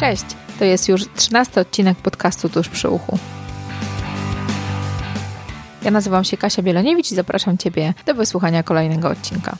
[0.00, 0.24] Cześć,
[0.58, 3.18] to jest już trzynasty odcinek podcastu Tuż przy uchu.
[5.82, 9.56] Ja nazywam się Kasia Bieloniewicz i zapraszam Ciebie do wysłuchania kolejnego odcinka.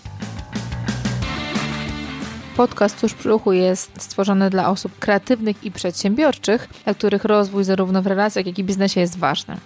[2.57, 8.03] Podcast Tuż przy uchu jest stworzony dla osób kreatywnych i przedsiębiorczych, dla których rozwój zarówno
[8.03, 9.57] w relacjach, jak i biznesie jest ważny.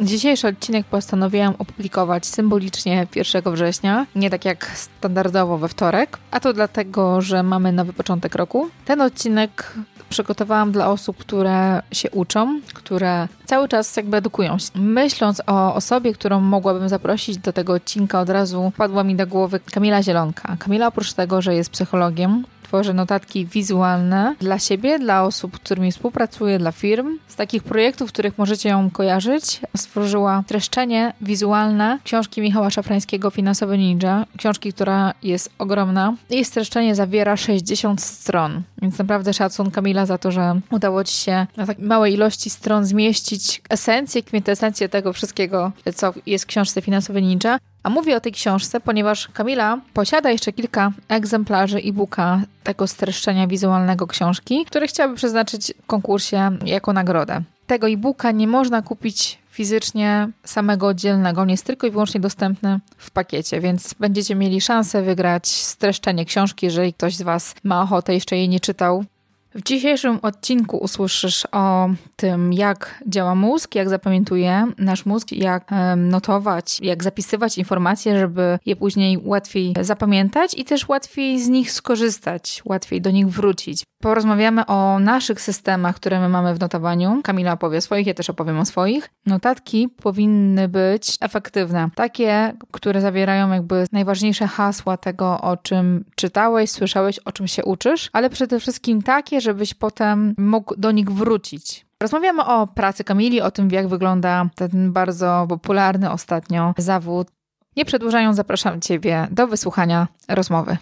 [0.00, 6.52] Dzisiejszy odcinek postanowiłam opublikować symbolicznie 1 września, nie tak jak standardowo we wtorek, a to
[6.52, 8.70] dlatego, że mamy nowy początek roku.
[8.84, 9.74] Ten odcinek
[10.12, 14.68] przygotowałam dla osób, które się uczą, które cały czas jakby edukują się.
[14.74, 19.60] Myśląc o osobie, którą mogłabym zaprosić do tego odcinka, od razu padła mi do głowy
[19.60, 20.56] Kamila Zielonka.
[20.58, 25.92] Kamila oprócz tego, że jest psychologiem, tworzę notatki wizualne dla siebie, dla osób, z którymi
[25.92, 27.18] współpracuję, dla firm.
[27.28, 34.26] Z takich projektów, których możecie ją kojarzyć, stworzyła streszczenie wizualne książki Michała Szafrańskiego Finansowy Ninja.
[34.38, 36.14] Książki, która jest ogromna.
[36.30, 41.46] Jej streszczenie zawiera 60 stron, więc naprawdę szacun Kamila za to, że udało Ci się
[41.56, 47.22] na tak małej ilości stron zmieścić esencję, kwintesencję tego wszystkiego, co jest w książce Finansowy
[47.22, 47.58] Ninja.
[47.82, 54.06] A mówię o tej książce, ponieważ Kamila posiada jeszcze kilka egzemplarzy e-booka tego streszczenia wizualnego
[54.06, 57.42] książki, które chciałaby przeznaczyć w konkursie jako nagrodę.
[57.66, 63.10] Tego e-booka nie można kupić fizycznie samego oddzielnego, on jest tylko i wyłącznie dostępny w
[63.10, 68.36] pakiecie, więc będziecie mieli szansę wygrać streszczenie książki, jeżeli ktoś z Was ma ochotę, jeszcze
[68.36, 69.04] jej nie czytał.
[69.54, 76.80] W dzisiejszym odcinku usłyszysz o tym, jak działa mózg, jak zapamiętuje nasz mózg, jak notować,
[76.80, 83.00] jak zapisywać informacje, żeby je później łatwiej zapamiętać i też łatwiej z nich skorzystać, łatwiej
[83.00, 83.84] do nich wrócić.
[84.02, 87.20] Porozmawiamy o naszych systemach, które my mamy w notowaniu.
[87.24, 89.10] Kamila opowie o swoich, ja też opowiem o swoich.
[89.26, 91.90] Notatki powinny być efektywne.
[91.94, 98.10] Takie, które zawierają jakby najważniejsze hasła tego, o czym czytałeś, słyszałeś, o czym się uczysz,
[98.12, 101.86] ale przede wszystkim takie, żebyś potem mógł do nich wrócić.
[102.00, 107.28] Rozmawiamy o pracy Kamili, o tym, jak wygląda ten bardzo popularny ostatnio zawód.
[107.76, 110.76] Nie przedłużając, zapraszam Ciebie do wysłuchania rozmowy.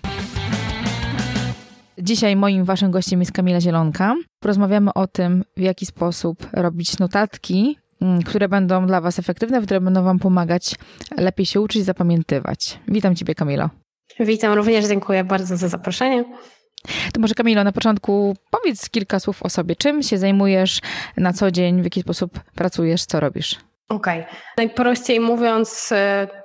[2.03, 4.15] Dzisiaj moim waszym gościem jest Kamila Zielonka.
[4.41, 9.81] Porozmawiamy o tym, w jaki sposób robić notatki, mm, które będą dla was efektywne, które
[9.81, 10.75] będą wam pomagać
[11.17, 12.79] lepiej się uczyć, zapamiętywać.
[12.89, 13.71] Witam ciebie, Kamilo.
[14.21, 16.25] Witam również, dziękuję bardzo za zaproszenie.
[17.13, 19.77] To może Kamilo, na początku powiedz kilka słów o sobie.
[19.77, 20.81] Czym się zajmujesz
[21.17, 23.57] na co dzień, w jaki sposób pracujesz, co robisz?
[23.91, 24.21] Okej.
[24.21, 24.35] Okay.
[24.57, 25.97] Najprościej mówiąc, y,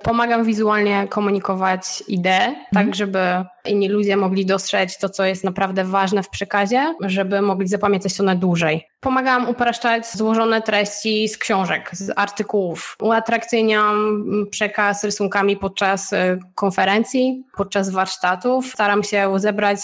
[0.03, 2.65] pomagam wizualnie komunikować ideę, mm.
[2.73, 3.19] tak żeby
[3.65, 8.23] inni ludzie mogli dostrzec to, co jest naprawdę ważne w przekazie, żeby mogli zapamiętać to
[8.23, 8.87] na dłużej.
[8.99, 12.97] Pomagam upraszczać złożone treści z książek, z artykułów.
[13.01, 18.65] Uatrakcyjniam przekaz rysunkami podczas y, konferencji, podczas warsztatów.
[18.65, 19.79] Staram się zebrać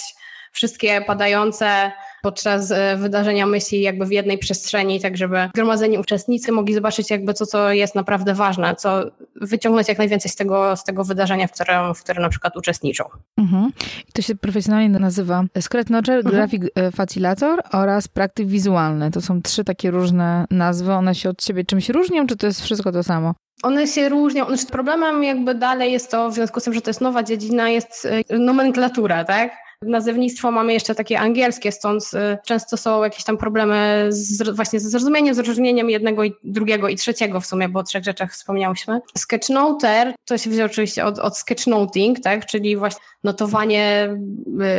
[0.52, 6.74] wszystkie padające podczas e, wydarzenia myśli jakby w jednej przestrzeni, tak żeby zgromadzeni uczestnicy mogli
[6.74, 9.04] zobaczyć jakby to, co jest naprawdę ważne, co
[9.42, 13.04] wyciągnąć jak najwięcej z tego, z tego wydarzenia, w którym, w którym na przykład uczestniczą.
[13.38, 13.72] Mhm.
[14.10, 16.36] I to się profesjonalnie nazywa Scratch Notcher, mhm.
[16.36, 19.12] Graphic e, Facilitator oraz praktyk wizualny.
[19.12, 20.94] To są trzy takie różne nazwy.
[20.94, 23.34] One się od siebie czymś różnią, czy to jest wszystko to samo?
[23.64, 24.46] One się różnią.
[24.46, 27.70] Znaczy problemem jakby dalej jest to, w związku z tym, że to jest nowa dziedzina,
[27.70, 29.52] jest e, nomenklatura, tak?
[29.86, 34.90] Nazewnictwo mamy jeszcze takie angielskie, stąd y, często są jakieś tam problemy z, właśnie ze
[34.90, 39.00] zrozumieniem, z rozróżnieniem jednego i drugiego i trzeciego w sumie, bo o trzech rzeczach wspomniałyśmy.
[39.18, 44.09] Sketchnoter to się wziął oczywiście od, od sketchnoting, tak, czyli właśnie notowanie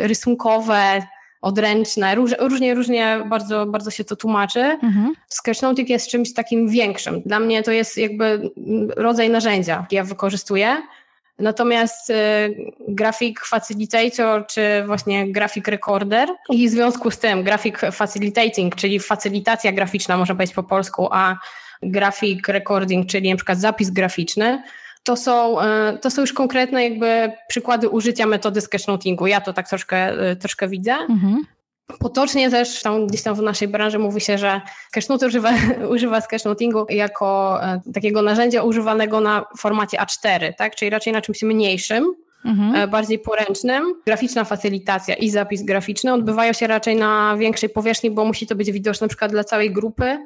[0.03, 1.03] y, rysunkowe,
[1.41, 4.61] odręczne, róż, różnie, różnie bardzo, bardzo się to tłumaczy.
[4.61, 5.13] Mhm.
[5.29, 7.23] Sketchnoting jest czymś takim większym.
[7.27, 8.51] Dla mnie to jest jakby
[8.97, 10.77] rodzaj narzędzia, ja wykorzystuję,
[11.39, 12.15] Natomiast y,
[12.89, 19.73] grafik facilitator czy właśnie grafik recorder i w związku z tym grafik facilitating, czyli facilitacja
[19.73, 21.37] graficzna, można powiedzieć po polsku, a
[21.83, 24.63] grafik recording, czyli przykład zapis graficzny,
[25.03, 29.27] to są, y, to są już konkretne jakby przykłady użycia metody sketchnotingu.
[29.27, 30.93] Ja to tak troszkę, y, troszkę widzę.
[30.93, 31.47] Mhm.
[31.99, 35.51] Potocznie też tam gdzieś tam w naszej branży mówi się, że Sketchnote używa,
[35.95, 40.75] używa sketchnotingu jako e, takiego narzędzia używanego na formacie A4, tak?
[40.75, 42.75] czyli raczej na czymś mniejszym, mhm.
[42.75, 43.95] E, bardziej poręcznym.
[44.07, 48.73] Graficzna facylitacja i zapis graficzny odbywają się raczej na większej powierzchni, bo musi to być
[48.73, 50.19] widoczne na przykład dla całej grupy,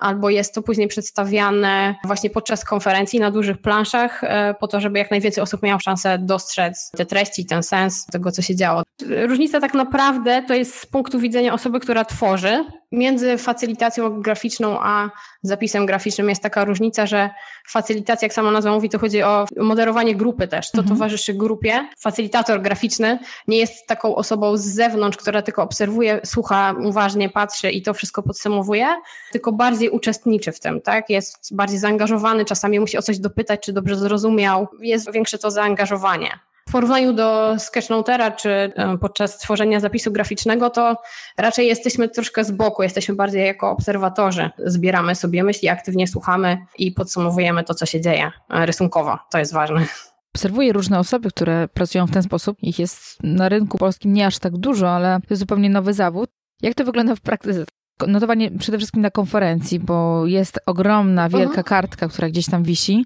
[0.00, 4.98] albo jest to później przedstawiane właśnie podczas konferencji na dużych planszach, e, po to, żeby
[4.98, 8.82] jak najwięcej osób miało szansę dostrzec te treści, ten sens tego, co się działo.
[9.26, 15.10] Różnica tak naprawdę to jest z punktu widzenia osoby, która tworzy, między facylitacją graficzną a
[15.42, 17.30] zapisem graficznym jest taka różnica, że
[17.68, 20.70] facylitacja, jak sama nazwa mówi, to chodzi o moderowanie grupy też.
[20.70, 20.96] To mhm.
[20.96, 21.88] towarzyszy grupie.
[22.00, 23.18] Facylitator graficzny
[23.48, 28.22] nie jest taką osobą z zewnątrz, która tylko obserwuje, słucha uważnie, patrzy i to wszystko
[28.22, 28.86] podsumowuje,
[29.32, 31.10] tylko bardziej uczestniczy w tym, tak?
[31.10, 34.68] Jest bardziej zaangażowany, czasami musi o coś dopytać, czy dobrze zrozumiał.
[34.80, 36.38] Jest większe to zaangażowanie.
[36.68, 40.96] W porównaniu do Sketchnotera czy e, podczas tworzenia zapisu graficznego, to
[41.38, 44.50] raczej jesteśmy troszkę z boku, jesteśmy bardziej jako obserwatorzy.
[44.58, 49.18] Zbieramy sobie myśli, aktywnie słuchamy i podsumowujemy to, co się dzieje e, rysunkowo.
[49.30, 49.86] To jest ważne.
[50.34, 52.58] Obserwuję różne osoby, które pracują w ten sposób.
[52.62, 56.30] Ich jest na rynku polskim nie aż tak dużo, ale to jest zupełnie nowy zawód.
[56.62, 57.64] Jak to wygląda w praktyce?
[58.08, 61.42] Notowanie przede wszystkim na konferencji, bo jest ogromna, mhm.
[61.42, 63.04] wielka kartka, która gdzieś tam wisi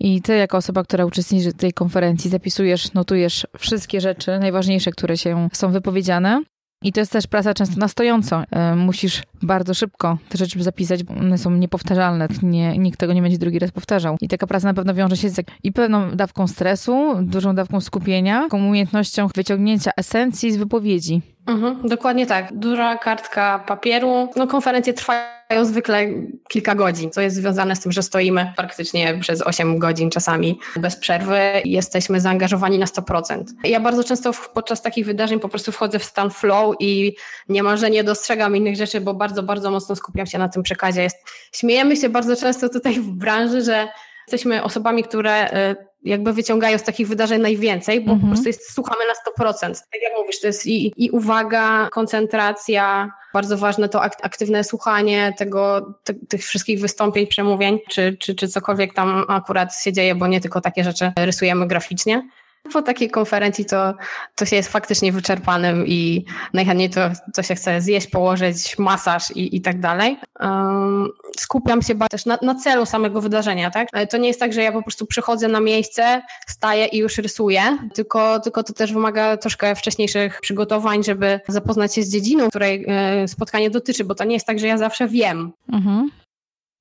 [0.00, 5.16] i ty jako osoba, która uczestniczy w tej konferencji zapisujesz, notujesz wszystkie rzeczy najważniejsze, które
[5.16, 6.42] się są wypowiedziane.
[6.82, 8.42] I to jest też praca często na stojąco.
[8.50, 12.28] E, musisz bardzo szybko te rzeczy zapisać, bo one są niepowtarzalne.
[12.42, 14.16] Nie, nikt tego nie będzie drugi raz powtarzał.
[14.20, 18.42] I taka praca na pewno wiąże się z i pewną dawką stresu, dużą dawką skupienia,
[18.42, 21.22] taką umiejętnością wyciągnięcia esencji z wypowiedzi.
[21.46, 22.58] Mhm, dokładnie tak.
[22.58, 24.28] Duża kartka papieru.
[24.36, 26.06] No, konferencje trwają zwykle
[26.48, 30.96] kilka godzin, co jest związane z tym, że stoimy praktycznie przez 8 godzin czasami bez
[30.96, 33.44] przerwy i jesteśmy zaangażowani na 100%.
[33.64, 37.16] Ja bardzo często podczas takich wydarzeń po prostu wchodzę w stan flow i
[37.48, 41.02] niemalże nie dostrzegam innych rzeczy, bo bardzo, bardzo mocno skupiam się na tym przekazie.
[41.02, 41.16] Jest,
[41.52, 43.88] śmiejemy się bardzo często tutaj w branży, że
[44.26, 48.20] jesteśmy osobami, które y, jakby wyciągają z takich wydarzeń najwięcej, bo mm -hmm.
[48.20, 48.32] po mhm.
[48.32, 49.82] prostu jest, słuchamy na 100%.
[49.92, 55.94] Tak jak mówisz, to jest i, i uwaga, koncentracja, bardzo ważne to aktywne słuchanie tego,
[56.04, 60.40] te, tych wszystkich wystąpień, przemówień, czy, czy, czy cokolwiek tam akurat się dzieje, bo nie
[60.40, 62.28] tylko takie rzeczy rysujemy graficznie.
[62.72, 63.94] Po takiej konferencji to,
[64.34, 67.00] to się jest faktycznie wyczerpanym i najchętniej to,
[67.34, 70.16] to się chce zjeść, położyć, masaż i, i tak dalej.
[70.40, 71.08] Um,
[71.38, 73.88] skupiam się też na, na, celu samego wydarzenia, tak?
[74.10, 77.78] To nie jest tak, że ja po prostu przychodzę na miejsce, staję i już rysuję,
[77.94, 83.28] tylko, tylko to też wymaga troszkę wcześniejszych przygotowań, żeby zapoznać się z dziedziną, której e,
[83.28, 85.52] spotkanie dotyczy, bo to nie jest tak, że ja zawsze wiem.
[85.72, 86.10] Mhm.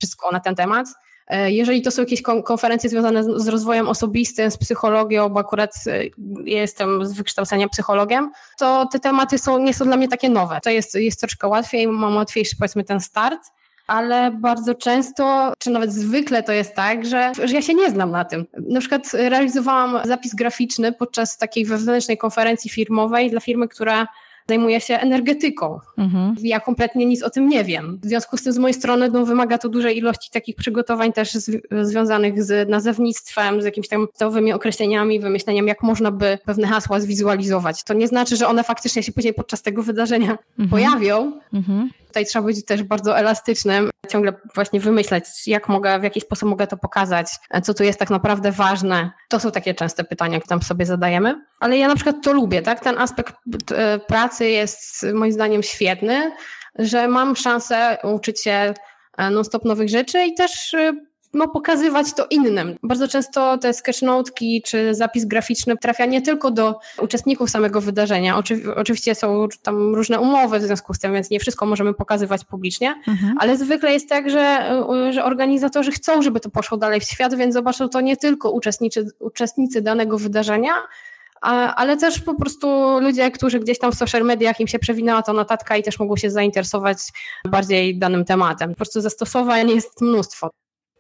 [0.02, 4.58] Wszystko na ten temat E, jeżeli to są jakieś konferencje związane z rozwojem osobistym, z
[4.58, 6.04] psychologią, bo akurat e,
[6.46, 10.60] jestem z wykształcenia psychologiem, to te tematy są, nie są dla mnie takie nowe.
[10.64, 13.40] To jest, jest troszkę łatwiej, mam łatwiejszy powiedzmy ten start,
[13.88, 18.12] ale bardzo często, czy nawet zwykle to jest tak, że, że ja się nie znam
[18.12, 18.46] na tym.
[18.70, 24.08] Na przykład realizowałam zapis graficzny podczas takiej wewnętrznej konferencji firmowej dla firmy, która
[24.48, 25.80] zajmuję się energetyką.
[25.98, 26.36] Mhm.
[26.42, 28.00] Ja kompletnie nic o tym nie wiem.
[28.04, 31.34] W związku z tym z mojej strony no, wymaga to dużej ilości takich przygotowań też
[31.34, 37.00] z, związanych z nazewnictwem, z jakimiś tam podstawowymi określeniami, wymyśleniem, jak można by pewne hasła
[37.00, 37.84] zwizualizować.
[37.84, 40.70] To nie znaczy, że one faktycznie się później podczas tego wydarzenia mhm.
[40.70, 41.32] pojawią.
[41.54, 41.90] Mhm.
[42.16, 46.68] Tutaj trzeba być też bardzo elastycznym, ciągle właśnie wymyśleć, jak mogę, w jaki sposób mogę
[46.68, 47.28] to pokazać,
[47.64, 49.12] co tu jest tak naprawdę ważne.
[49.30, 51.46] To są takie częste pytania, które tam sobie zadajemy.
[51.60, 52.80] Ale ja na przykład to lubię, tak?
[52.80, 53.36] Ten aspekt
[53.72, 56.32] e, pracy jest moim zdaniem świetny,
[56.80, 58.74] że mam szansę uczyć się
[59.18, 60.94] e, non-stop nowych rzeczy i też e,
[61.36, 62.76] no, pokazywać to innym.
[62.84, 68.38] Bardzo często te sketchnotki czy zapis graficzny trafia nie tylko do uczestników samego wydarzenia.
[68.38, 72.46] Oczy, oczywiście są tam różne umowy w związku z tym, więc nie wszystko możemy pokazywać
[72.46, 73.36] publicznie, mhm.
[73.40, 74.72] ale zwykle jest tak, że,
[75.12, 79.08] że organizatorzy chcą, żeby to poszło dalej w świat, więc zobaczą to nie tylko uczestnicy,
[79.20, 80.74] uczestnicy danego wydarzenia,
[81.76, 85.34] ale też po prostu ludzie, którzy gdzieś tam w social mediach im się przewinęła ta
[85.34, 86.98] notatka i też mogą się zainteresować
[87.48, 88.70] bardziej danym tematem.
[88.70, 90.50] Po prostu zastosowań jest mnóstwo.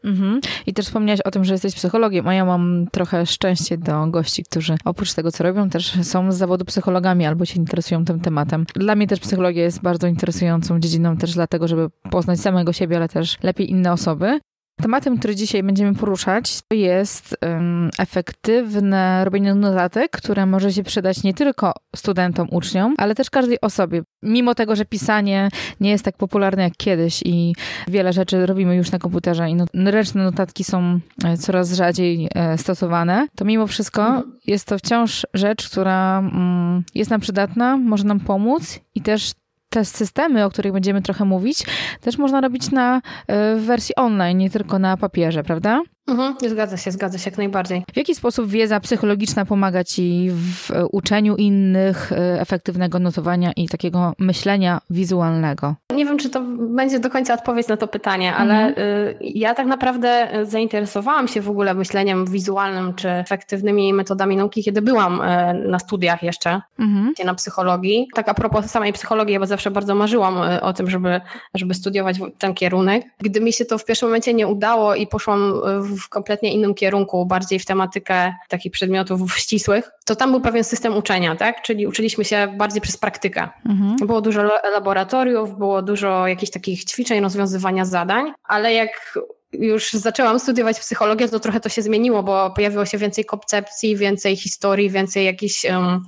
[0.05, 0.41] Mhm.
[0.65, 4.43] I też wspomniałaś o tym, że jesteś psychologiem, a ja mam trochę szczęście do gości,
[4.43, 8.65] którzy oprócz tego, co robią, też są z zawodu psychologami albo się interesują tym tematem.
[8.75, 13.09] Dla mnie też psychologia jest bardzo interesującą dziedziną też dlatego, żeby poznać samego siebie, ale
[13.09, 14.39] też lepiej inne osoby.
[14.81, 21.23] Tematem, który dzisiaj będziemy poruszać, to jest um, efektywne robienie notatek, które może się przydać
[21.23, 24.01] nie tylko studentom, uczniom, ale też każdej osobie.
[24.23, 27.53] Mimo tego, że pisanie nie jest tak popularne jak kiedyś i
[27.87, 32.57] wiele rzeczy robimy już na komputerze i not ręczne notatki są e, coraz rzadziej e,
[32.57, 34.39] stosowane, to mimo wszystko mhm.
[34.47, 39.31] jest to wciąż rzecz, która mm, jest nam przydatna, może nam pomóc i też
[39.75, 41.65] te systemy, o których będziemy trochę mówić,
[42.01, 45.81] też można robić na e, w wersji online, nie tylko na papierze, prawda?
[46.07, 47.83] Mhm, zgadza się, zgadza się jak najbardziej.
[47.93, 54.13] W jaki sposób wiedza psychologiczna pomaga Ci w uczeniu innych e, efektywnego notowania i takiego
[54.19, 55.75] myślenia wizualnego?
[55.95, 58.87] nie wiem, czy to będzie do końca odpowiedź na to pytanie, ale mhm.
[58.87, 64.81] Y, ja tak naprawdę zainteresowałam się w ogóle myśleniem wizualnym czy efektywnymi metodami nauki, kiedy
[64.81, 65.21] byłam
[65.65, 67.13] na studiach jeszcze mhm.
[67.25, 68.07] na psychologii.
[68.13, 71.21] Tak a propos samej psychologii, bo zawsze bardzo marzyłam o tym, żeby,
[71.53, 73.03] żeby studiować ten kierunek.
[73.19, 77.25] Gdy mi się to w pierwszym momencie nie udało i poszłam w kompletnie innym kierunku,
[77.25, 81.61] bardziej w tematykę takich przedmiotów ścisłych, to tam był pewien system uczenia, tak?
[81.61, 83.49] Czyli uczyliśmy się bardziej przez praktykę.
[83.65, 83.95] Mhm.
[83.95, 89.19] Było dużo laboratoriów, było dużo jakichś takich ćwiczeń, rozwiązywania zadań, ale jak
[89.53, 94.35] już zaczęłam studiować psychologię, to trochę to się zmieniło, bo pojawiło się więcej koncepcji, więcej
[94.35, 96.05] historii, więcej jakichś um,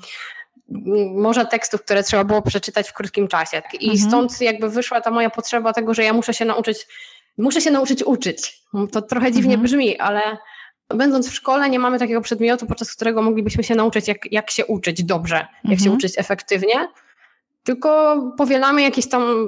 [1.15, 3.62] może tekstów, które trzeba było przeczytać w krótkim czasie.
[3.79, 4.10] I mhm.
[4.10, 6.88] stąd jakby wyszła ta moja potrzeba tego, że ja muszę się nauczyć,
[7.38, 8.62] muszę się nauczyć uczyć.
[8.91, 9.63] To trochę dziwnie mhm.
[9.63, 10.38] brzmi, ale
[10.89, 14.65] Będąc w szkole, nie mamy takiego przedmiotu, podczas którego moglibyśmy się nauczyć, jak, jak się
[14.65, 15.79] uczyć dobrze, jak mhm.
[15.79, 16.88] się uczyć efektywnie,
[17.63, 19.48] tylko powielamy jakieś tam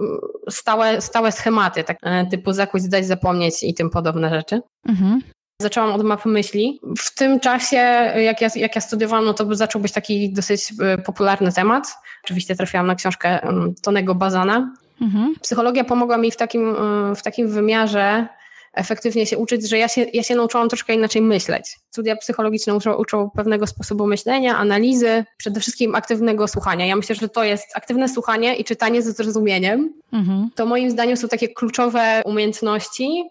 [0.50, 4.62] stałe, stałe schematy, tak, e, typu zakuć, zdać, zapomnieć i tym podobne rzeczy.
[4.88, 5.22] Mhm.
[5.62, 6.79] Zaczęłam od mapy myśli.
[6.98, 7.77] W tym czasie,
[8.15, 11.93] jak ja, jak ja studiowałam, no to zaczął być taki dosyć e, popularny temat.
[12.24, 14.74] Oczywiście trafiłam na książkę mm, Tonego Bazana.
[15.01, 15.36] Mhm.
[15.41, 18.27] Psychologia pomogła mi w takim, e, w takim wymiarze,
[18.74, 21.79] efektywnie się uczyć, że ja się, ja się nauczyłam troszkę inaczej myśleć.
[21.91, 26.86] Studia psychologiczne uczą, uczą pewnego sposobu myślenia, analizy, przede wszystkim aktywnego słuchania.
[26.86, 29.94] Ja myślę, że to jest aktywne słuchanie i czytanie ze zrozumieniem.
[30.13, 30.50] Mhm.
[30.56, 33.24] To moim zdaniem są takie kluczowe umiejętności,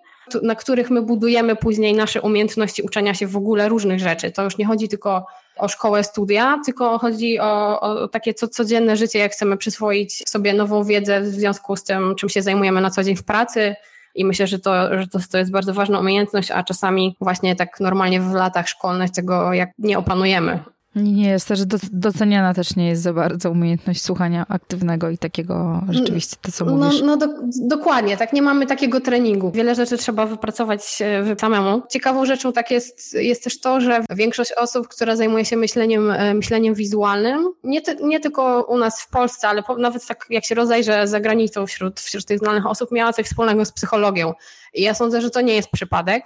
[0.43, 4.31] na których my budujemy później nasze umiejętności uczenia się w ogóle różnych rzeczy.
[4.31, 5.27] To już nie chodzi tylko
[5.59, 10.55] o szkołę, studia, tylko chodzi o, o takie co, codzienne życie, jak chcemy przyswoić sobie
[10.55, 13.77] nową wiedzę w związku z tym, czym się zajmujemy na co dzień w pracy,
[14.15, 17.81] i myślę, że to, że to, to jest bardzo ważna umiejętność, a czasami właśnie tak
[17.81, 20.59] normalnie w latach szkolnych tego jak nie opanujemy.
[21.03, 21.61] Nie jest też
[21.93, 26.77] doceniana też nie jest za bardzo umiejętność słuchania aktywnego i takiego rzeczywiście to, co no,
[26.77, 27.03] mówisz.
[27.03, 27.27] No do,
[27.61, 29.51] dokładnie, tak nie mamy takiego treningu.
[29.51, 31.83] Wiele rzeczy trzeba wypracować e, samemu.
[31.91, 36.35] Ciekawą rzeczą tak jest, jest też to, że większość osób, która zajmuje się myśleniem, e,
[36.35, 40.45] myśleniem wizualnym, nie, ty, nie tylko u nas w Polsce, ale po, nawet tak jak
[40.45, 44.33] się rozejrzę za granicą wśród, wśród tych znanych osób, miała coś wspólnego z psychologią.
[44.75, 46.25] I ja sądzę, że to nie jest przypadek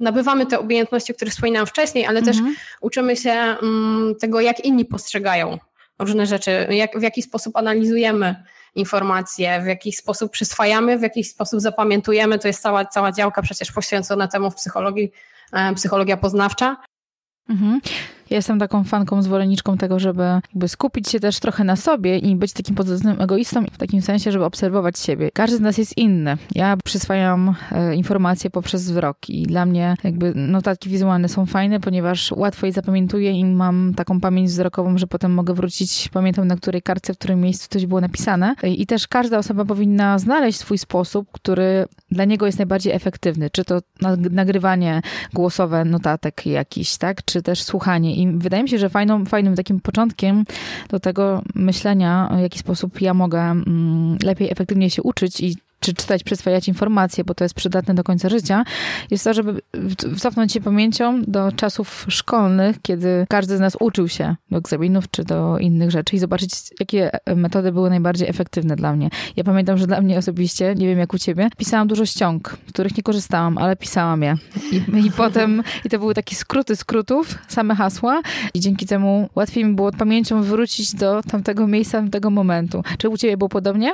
[0.00, 2.36] nabywamy te umiejętności, o których wspominałam wcześniej, ale mhm.
[2.36, 5.58] też uczymy się um, tego, jak inni postrzegają
[5.98, 11.60] różne rzeczy, jak, w jaki sposób analizujemy informacje, w jaki sposób przyswajamy, w jaki sposób
[11.60, 12.38] zapamiętujemy.
[12.38, 15.12] To jest cała, cała działka przecież poświęcona temu w psychologii,
[15.52, 16.76] e, psychologia poznawcza.
[17.48, 17.80] Mhm.
[18.30, 22.52] Jestem taką fanką, zwolenniczką tego, żeby jakby skupić się też trochę na sobie i być
[22.52, 25.30] takim pozytywnym egoistą w takim sensie, żeby obserwować siebie.
[25.34, 26.36] Każdy z nas jest inny.
[26.54, 32.32] Ja przyswajam e, informacje poprzez wzrok i dla mnie jakby notatki wizualne są fajne, ponieważ
[32.32, 36.82] łatwo je zapamiętuję i mam taką pamięć wzrokową, że potem mogę wrócić, pamiętam na której
[36.82, 38.54] kartce, w którym miejscu coś było napisane.
[38.62, 43.50] I też każda osoba powinna znaleźć swój sposób, który dla niego jest najbardziej efektywny.
[43.50, 43.80] Czy to
[44.30, 47.24] nagrywanie głosowe notatek jakiś, tak?
[47.24, 50.44] Czy też słuchanie i wydaje mi się, że fajną, fajnym takim początkiem
[50.88, 55.94] do tego myślenia, w jaki sposób ja mogę mm, lepiej, efektywnie się uczyć i czy
[55.94, 58.64] czytać, przyswajać informacje, bo to jest przydatne do końca życia,
[59.10, 59.60] jest to, żeby
[60.18, 65.24] cofnąć się pamięcią do czasów szkolnych, kiedy każdy z nas uczył się do egzaminów czy
[65.24, 69.10] do innych rzeczy i zobaczyć, jakie metody były najbardziej efektywne dla mnie.
[69.36, 72.72] Ja pamiętam, że dla mnie osobiście, nie wiem jak u ciebie, pisałam dużo ściąg, z
[72.72, 74.36] których nie korzystałam, ale pisałam je.
[74.72, 78.22] I, i potem, i to były takie skróty skrótów, same hasła
[78.54, 82.82] i dzięki temu łatwiej mi było pamięcią wrócić do tamtego miejsca, tamtego momentu.
[82.98, 83.92] Czy u ciebie było podobnie?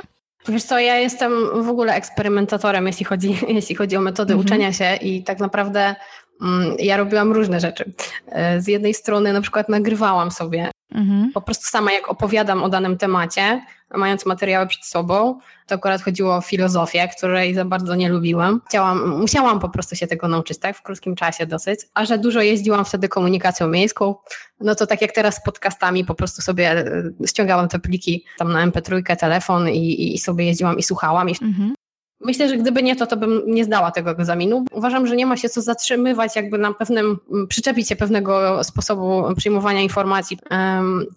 [0.49, 1.31] Wiesz co, ja jestem
[1.63, 4.45] w ogóle eksperymentatorem, jeśli chodzi, jeśli chodzi o metody mhm.
[4.45, 5.95] uczenia się i tak naprawdę
[6.41, 7.93] mm, ja robiłam różne rzeczy.
[8.27, 11.31] E, z jednej strony na przykład nagrywałam sobie Mhm.
[11.33, 13.61] Po prostu sama jak opowiadam o danym temacie,
[13.95, 18.61] mając materiały przed sobą, to akurat chodziło o filozofię, której za bardzo nie lubiłam.
[18.69, 21.79] Chciałam, musiałam po prostu się tego nauczyć, tak, w krótkim czasie dosyć.
[21.93, 24.15] A że dużo jeździłam wtedy komunikacją miejską,
[24.59, 28.51] no to tak jak teraz z podcastami, po prostu sobie e, ściągałam te pliki tam
[28.51, 31.29] na MP3, telefon i, i sobie jeździłam i słuchałam.
[31.29, 31.73] I mhm.
[32.19, 34.65] Myślę, że gdyby nie to, to bym nie zdała tego egzaminu.
[34.71, 37.17] Uważam, że nie ma się co zatrzymywać, jakby na pewnym,
[37.49, 40.39] przyczepić się pewnego sposobu przyjmowania informacji.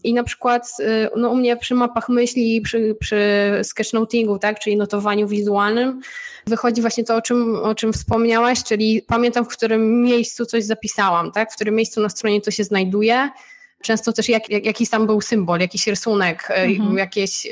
[0.04, 3.21] I na przykład y, no, u mnie przy mapach myśli, przy, przy
[3.62, 6.00] sketchnotingu, tak, czyli notowaniu wizualnym,
[6.47, 11.33] wychodzi właśnie to, o czym, o czym wspomniałaś, czyli pamiętam, w którym miejscu coś zapisałam,
[11.33, 13.30] tak, w którym miejscu na stronie to się znajduje,
[13.83, 16.99] Często też jak, jak, jakiś tam był symbol, jakiś rysunek, e, mhm.
[16.99, 17.49] jakieś,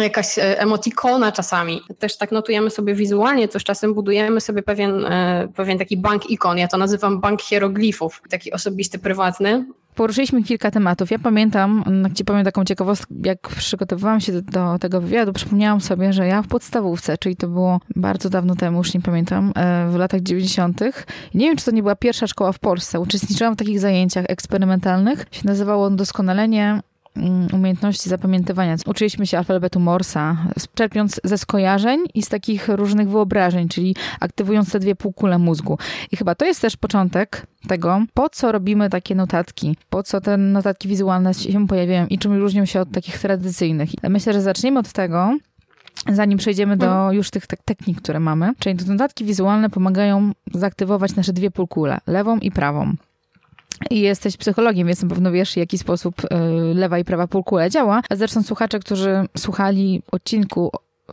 [0.00, 1.82] jakaś e, emotikona czasami.
[1.98, 6.30] Też tak notujemy sobie wizualnie, to z czasem budujemy sobie pewien, e, pewien taki bank
[6.30, 6.58] ikon.
[6.58, 9.64] Ja to nazywam bank hieroglifów, taki osobisty, prywatny.
[9.98, 11.10] Poruszyliśmy kilka tematów.
[11.10, 15.80] Ja pamiętam, jak ci powiem taką ciekawostkę, jak przygotowywałam się do, do, tego wywiadu, przypomniałam
[15.80, 19.88] sobie, że ja w podstawówce, czyli to było bardzo dawno temu, już nie pamiętam, e,
[19.90, 20.80] w latach 90.
[21.34, 23.00] Nie wiem, czy to nie była pierwsza szkoła w Polsce.
[23.00, 25.26] Uczestniczyłam w takich zajęciach eksperymentalnych.
[25.30, 26.82] Się nazywało doskonalenie Mm,
[27.52, 28.76] umiejętności zapamiętywania.
[28.86, 30.36] Uczyliśmy się alfabetu Morsa,
[30.74, 35.78] czerpiąc ze skojarzeń i z takich różnych wyobrażeń, czyli aktywując te dwie półkule mózgu.
[36.12, 40.36] I chyba to jest też początek tego, po co robimy takie notatki, po co te
[40.36, 43.90] notatki wizualne się pojawiają i czym różnią się od takich tradycyjnych.
[44.08, 45.38] Myślę, że zaczniemy od tego,
[46.12, 47.14] zanim przejdziemy do mhm.
[47.14, 48.52] już tych technik, które mamy.
[48.58, 52.94] Czyli notatki wizualne pomagają zaaktywować nasze dwie półkule, lewą i prawą
[53.90, 56.26] jesteś psychologiem, więc na pewno wiesz, w jaki sposób y,
[56.74, 58.02] lewa i prawa półkula działa.
[58.10, 60.70] A zresztą słuchacze, którzy słuchali odcinku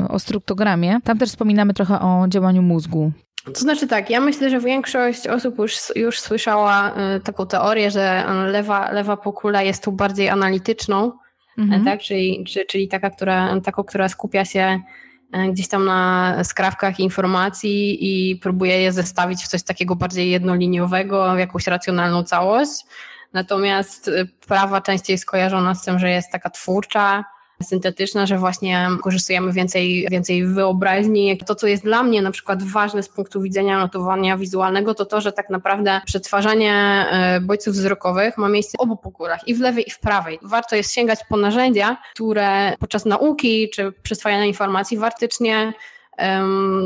[0.10, 3.12] o struktogramie, tam też wspominamy trochę o działaniu mózgu.
[3.46, 8.26] To znaczy tak, ja myślę, że większość osób już, już słyszała y, taką teorię, że
[8.52, 11.12] lewa, lewa półkula jest tu bardziej analityczną,
[11.58, 11.86] mhm.
[11.86, 12.02] tak?
[12.02, 15.15] czyli, czyli taka, która, taką, która skupia się E,
[15.52, 21.40] gdzieś tam na skrawkach informacji i próbuje je zestawić w coś takiego bardziej jednoliniowego, w
[21.40, 22.86] jakąś racjonalną całość.
[23.34, 27.24] Natomiast e, prawa częściej jest kojarzona z tym, że jest taka twórcza,
[27.64, 31.38] syntetyczna, że właśnie korzystujemy więcej, więcej wyobraźni.
[31.38, 35.22] To, co jest dla mnie na przykład ważne z punktu widzenia notowania wizualnego, to to,
[35.22, 39.88] że tak naprawdę przetwarzanie e, bodźców wzrokowych ma miejsce w obu pokórach, i w lewej,
[39.88, 40.40] i w prawej.
[40.42, 45.74] Warto jest sięgać po narzędzia, które podczas nauki czy przyswajania informacji faktycznie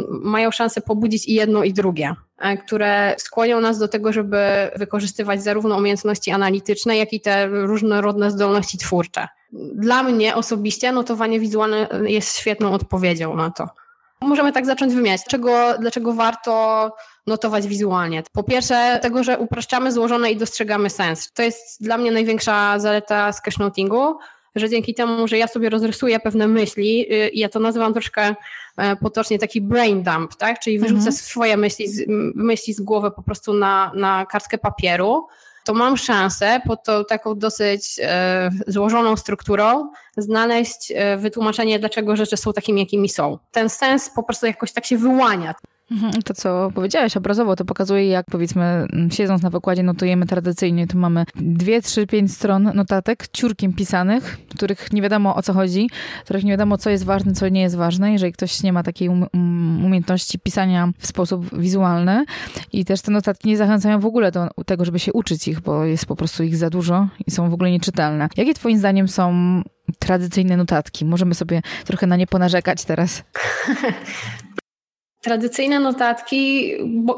[0.09, 4.37] mają szansę pobudzić i jedno, i drugie e, które skłonią nas do tego, żeby
[4.75, 9.27] wykorzystywać zarówno umiejętności analityczne, jak i te różnorodne zdolności twórcze
[9.75, 13.69] dla mnie osobiście notowanie wizualne jest świetną odpowiedzią na to.
[14.21, 16.95] Możemy tak zacząć wymieniać, dlaczego, dlaczego warto
[17.27, 18.23] notować wizualnie.
[18.31, 21.31] Po pierwsze, tego, że upraszczamy złożone i dostrzegamy sens.
[21.33, 24.17] To jest dla mnie największa zaleta sketchnotingu,
[24.55, 28.35] że dzięki temu, że ja sobie rozrysuję pewne myśli, y, ja to nazywam troszkę
[29.01, 30.59] potocznie taki brain dump, tak?
[30.59, 31.15] Czyli wyrzucę mhm.
[31.15, 32.03] swoje myśli z,
[32.35, 35.27] myśli z głowy po prostu na, na kartkę papieru
[35.69, 42.37] to mam szansę pod tą taką dosyć e, złożoną strukturą znaleźć e, wytłumaczenie, dlaczego rzeczy
[42.37, 43.37] są takimi, jakimi są.
[43.51, 45.55] Ten sens po prostu jakoś tak się wyłania.
[45.91, 50.87] Mhm, to, co powiedziałeś obrazowo, to pokazuje, jak powiedzmy, siedząc na wykładzie, notujemy tradycyjnie.
[50.87, 55.89] Tu mamy dwie, trzy, pięć stron notatek ciurkiem pisanych, których nie wiadomo o co chodzi,
[56.23, 58.11] których nie wiadomo, co jest ważne, co nie jest ważne.
[58.11, 62.25] Jeżeli ktoś nie ma takiej um, um umiejętności pisania w sposób wizualny
[62.73, 65.85] i też te notatki nie zachęcają w ogóle do tego, żeby się uczyć ich, bo
[65.85, 68.29] jest po prostu ich za dużo i są w ogóle nieczytelne.
[68.37, 69.33] Jakie twoim zdaniem są
[69.99, 71.05] tradycyjne notatki?
[71.05, 73.23] Możemy sobie trochę na nie ponarzekać teraz.
[75.21, 76.73] Tradycyjne notatki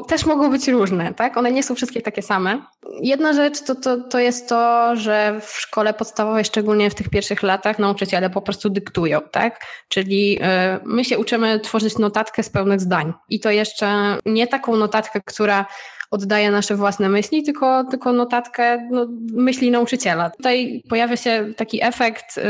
[0.08, 1.36] też mogą być różne, tak?
[1.36, 2.62] One nie są wszystkie takie same.
[3.00, 7.42] Jedna rzecz to, to, to jest to, że w szkole podstawowej, szczególnie w tych pierwszych
[7.42, 9.60] latach, nauczyciele po prostu dyktują, tak?
[9.88, 13.12] Czyli y, my się uczymy tworzyć notatkę z pełnych zdań.
[13.28, 15.66] I to jeszcze nie taką notatkę, która
[16.10, 20.30] oddaje nasze własne myśli, tylko, tylko notatkę no, myśli nauczyciela.
[20.30, 22.40] Tutaj pojawia się taki efekt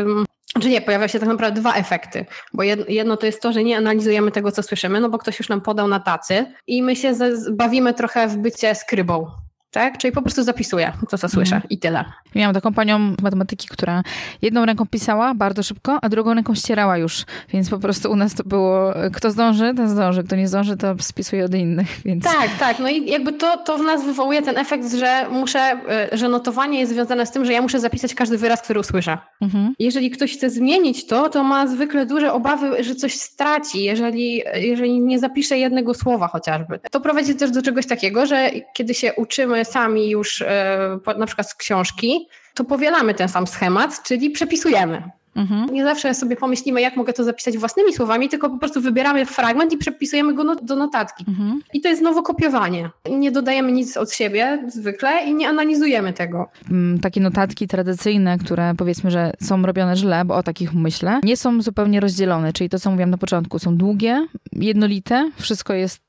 [0.61, 3.77] czy nie, pojawia się tak naprawdę dwa efekty, bo jedno to jest to, że nie
[3.77, 7.15] analizujemy tego, co słyszymy, no bo ktoś już nam podał na tacy i my się
[7.51, 9.27] bawimy trochę w bycie skrybą,
[9.73, 9.99] tak?
[9.99, 11.71] Czyli po prostu zapisuję to, co słyszę mhm.
[11.71, 12.05] i tyle.
[12.35, 14.03] Miałam taką panią matematyki, która
[14.43, 18.35] jedną ręką pisała bardzo szybko, a drugą ręką ścierała już, więc po prostu u nas
[18.35, 22.25] to było, kto zdąży, ten zdąży, kto nie zdąży, to spisuje od innych, więc...
[22.25, 25.77] Tak, tak, no i jakby to, to w nas wywołuje ten efekt, że muszę,
[26.13, 29.19] y, że notowanie jest związane z tym, że ja muszę zapisać każdy wyraz, który usłyszę.
[29.41, 29.75] Mhm.
[29.79, 35.01] Jeżeli ktoś chce zmienić to, to ma zwykle duże obawy, że coś straci, jeżeli, jeżeli
[35.01, 36.81] nie zapisze jednego słowa chociażby.
[36.91, 41.51] To prowadzi też do czegoś takiego, że kiedy się uczymy sami już e, na przykład
[41.51, 45.03] z książki, to powielamy ten sam schemat, czyli przepisujemy.
[45.37, 45.66] Mhm.
[45.75, 49.72] Nie zawsze sobie pomyślimy, jak mogę to zapisać własnymi słowami, tylko po prostu wybieramy fragment
[49.72, 51.25] i przepisujemy go do notatki.
[51.29, 51.61] Mhm.
[51.75, 52.90] I to jest znowu kopiowanie.
[53.11, 56.48] Nie dodajemy nic od siebie zwykle i nie analizujemy tego.
[56.70, 61.37] Mm, takie notatki tradycyjne, które powiedzmy, że są robione źle, bo o takich myślę, nie
[61.37, 62.53] są zupełnie rozdzielone.
[62.53, 66.01] Czyli to, co mówiłam na początku, są długie, jednolite, wszystko jest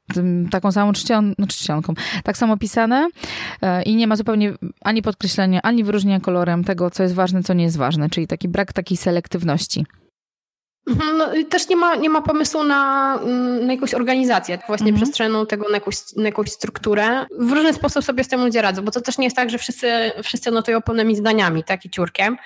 [0.52, 3.10] taką samą czcion, no, czcionką, tak samo pisane
[3.62, 7.54] e, i nie ma zupełnie ani podkreślenia, ani wyróżnienia kolorem tego, co jest ważne, co
[7.54, 9.86] nie jest ważne, czyli taki brak takiej selektywności.
[10.88, 14.96] Mhm, no, też nie ma, nie ma pomysłu na, mm, na jakąś organizację, właśnie mhm.
[14.96, 17.26] przestrzenną tego na jakąś, na jakąś strukturę.
[17.40, 19.58] W różny sposób sobie z tym ludzie radzą, bo to też nie jest tak, że
[19.58, 22.38] wszyscy, wszyscy notują pełnymi zdaniami, tak i ciurkiem.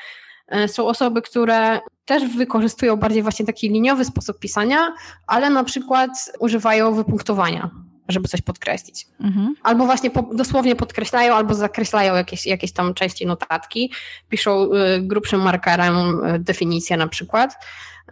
[0.48, 4.94] E, są osoby, które też wykorzystują bardziej właśnie taki liniowy sposób pisania,
[5.28, 7.70] ale na przykład używają wypunktowania.
[8.10, 9.08] żeby coś podkreślić.
[9.20, 9.56] Mhm.
[9.64, 13.92] Albo właśnie po, dosłownie podkreślają, albo zakreślają jakieś, jakieś tam części notatki,
[14.30, 17.56] piszą y, grubszym markerem y, definicję na przykład.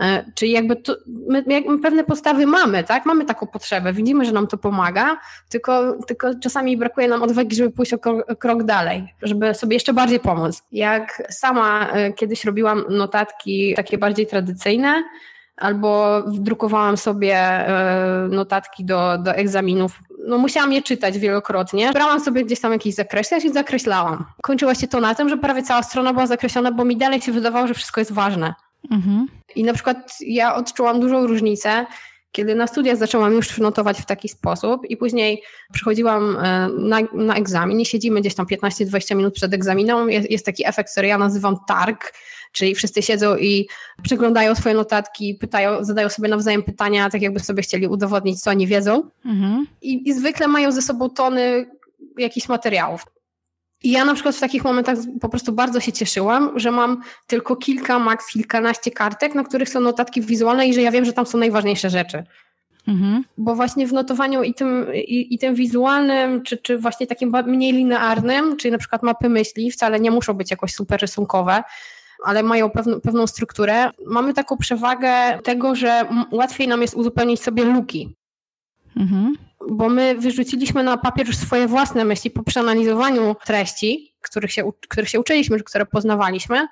[0.01, 3.05] Y, czyli jakby to, my, my, pewne postawy mamy, tak?
[3.05, 5.17] Mamy taką potrzebę, widzimy, że nam to pomaga,
[5.49, 7.97] tylko, tylko czasami brakuje nam odwagi, żeby pójść o
[8.35, 10.63] krok, dalej, żeby sobie jeszcze bardziej pomóc.
[10.71, 15.03] Jak sama y, kiedyś robiłam notatki takie bardziej tradycyjne,
[15.57, 19.99] albo drukowałam sobie e, notatki do, do egzaminów.
[20.27, 21.91] No musiałam je czytać wielokrotnie.
[21.93, 24.25] Brałam sobie gdzieś tam jakiś zakreślacz i zakreślałam.
[24.41, 27.31] Kończyła się to na tym, że prawie cała strona była zakreślona, bo mi dalej się
[27.31, 28.53] wydawało, że wszystko jest ważne.
[28.91, 29.27] Mhm.
[29.55, 31.85] I na przykład ja odczułam dużą różnicę,
[32.31, 37.35] kiedy na studiach zaczęłam już notować w taki sposób i później przychodziłam e, na, na
[37.35, 41.17] egzamin i siedzimy gdzieś tam 15-20 minut przed egzaminem, jest, jest taki efekt, który ja
[41.17, 42.13] nazywam targ,
[42.55, 43.67] Czyli wszyscy siedzą i
[44.03, 48.67] przeglądają swoje notatki, pytają, zadają sobie nawzajem pytania, tak jakby sobie chcieli udowodnić, co oni
[48.67, 49.09] wiedzą.
[49.25, 49.67] Mhm.
[49.81, 51.65] I, I zwykle mają ze sobą tony
[52.17, 53.05] jakichś materiałów.
[53.85, 57.55] I ja na przykład w takich momentach po prostu bardzo się cieszyłam, że mam tylko
[57.55, 61.25] kilka, maks kilkanaście kartek, na których są notatki wizualne i że ja wiem, że tam
[61.25, 62.23] są najważniejsze rzeczy.
[62.87, 63.23] Mhm.
[63.37, 67.73] Bo właśnie w notowaniu i tym, i, i, tym wizualnym, czy, czy właśnie takim mniej
[67.73, 71.63] linearnym, czyli na przykład mapy myśli, wcale nie muszą być jakoś super rysunkowe,
[72.23, 77.63] ale mają pewną, pewną strukturę, mamy taką przewagę tego, że łatwiej nam jest uzupełnić sobie
[77.63, 78.15] luki.
[78.97, 79.35] Mhm.
[79.69, 85.09] Bo my wyrzuciliśmy na papier już swoje własne myśli po przeanalizowaniu treści, których się, których
[85.09, 86.67] się uczyliśmy, które poznawaliśmy.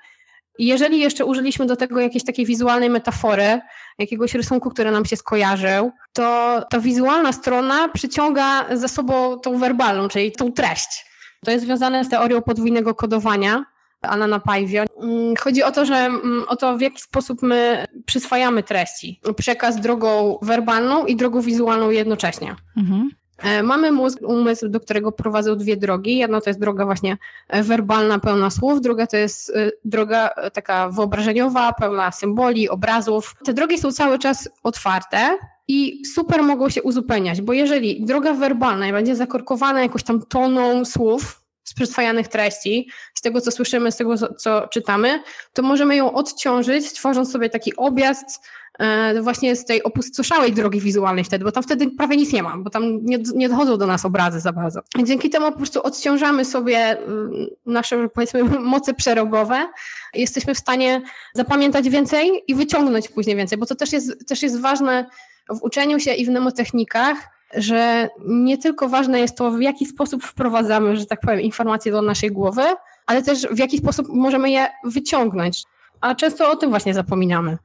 [0.60, 3.62] I jeżeli jeszcze użyliśmy do tego jakiejś takiej wizualnej metafory,
[4.00, 10.08] jakiegoś rysunku, który nam się skojarzył, to ta wizualna strona przyciąga za sobą tą werbalną,
[10.08, 11.06] czyli tą treść.
[11.46, 13.66] To jest związane z teorią podwójnego kodowania,
[14.04, 14.84] Alana Pajwio.
[15.02, 19.20] Mm, chodzi o to, że mm, o to, w jaki sposób my przyswajamy treści.
[19.38, 22.56] Przekaz drogą werbalną i drogą wizualną jednocześnie.
[22.78, 23.10] Mhm.
[23.44, 26.18] E, mamy mózg, umysł, do którego prowadzą dwie drogi.
[26.18, 30.90] Jedna to jest droga właśnie e, werbalna, pełna słów, druga to jest e, droga taka
[30.90, 33.36] wyobrażeniowa, pełna symboli, obrazów.
[33.46, 35.38] Te drogi są cały czas otwarte
[35.68, 41.43] i super mogą się uzupełniać, bo jeżeli droga werbalna będzie zakorkowana jakąś tam toną słów,
[41.64, 45.24] z przyswajanych treści, z tego, co słyszymy, z tego, co czytamy,
[45.54, 48.42] to możemy ją odciążyć, tworząc sobie taki objazd
[48.80, 52.58] e, właśnie z tej opustoszałej drogi wizualnej wtedy, bo tam wtedy prawie nic nie ma,
[52.58, 54.80] bo tam nie, nie dochodzą do nas obrazy za bardzo.
[55.04, 59.68] Dzięki temu po prostu odciążamy sobie mm, nasze, powiedzmy, moce przerobowe
[60.14, 61.02] jesteśmy w stanie
[61.34, 65.10] zapamiętać więcej i wyciągnąć później więcej, bo to też jest, też jest ważne
[65.50, 67.18] w uczeniu się i w mnemotechnikach,
[67.56, 72.02] że nie tylko ważne jest to, w jaki sposób wprowadzamy, że tak powiem, informacje do
[72.02, 72.64] naszej głowy,
[73.06, 75.64] ale też w jaki sposób możemy je wyciągnąć.
[76.02, 77.58] A często o tym właśnie zapominamy.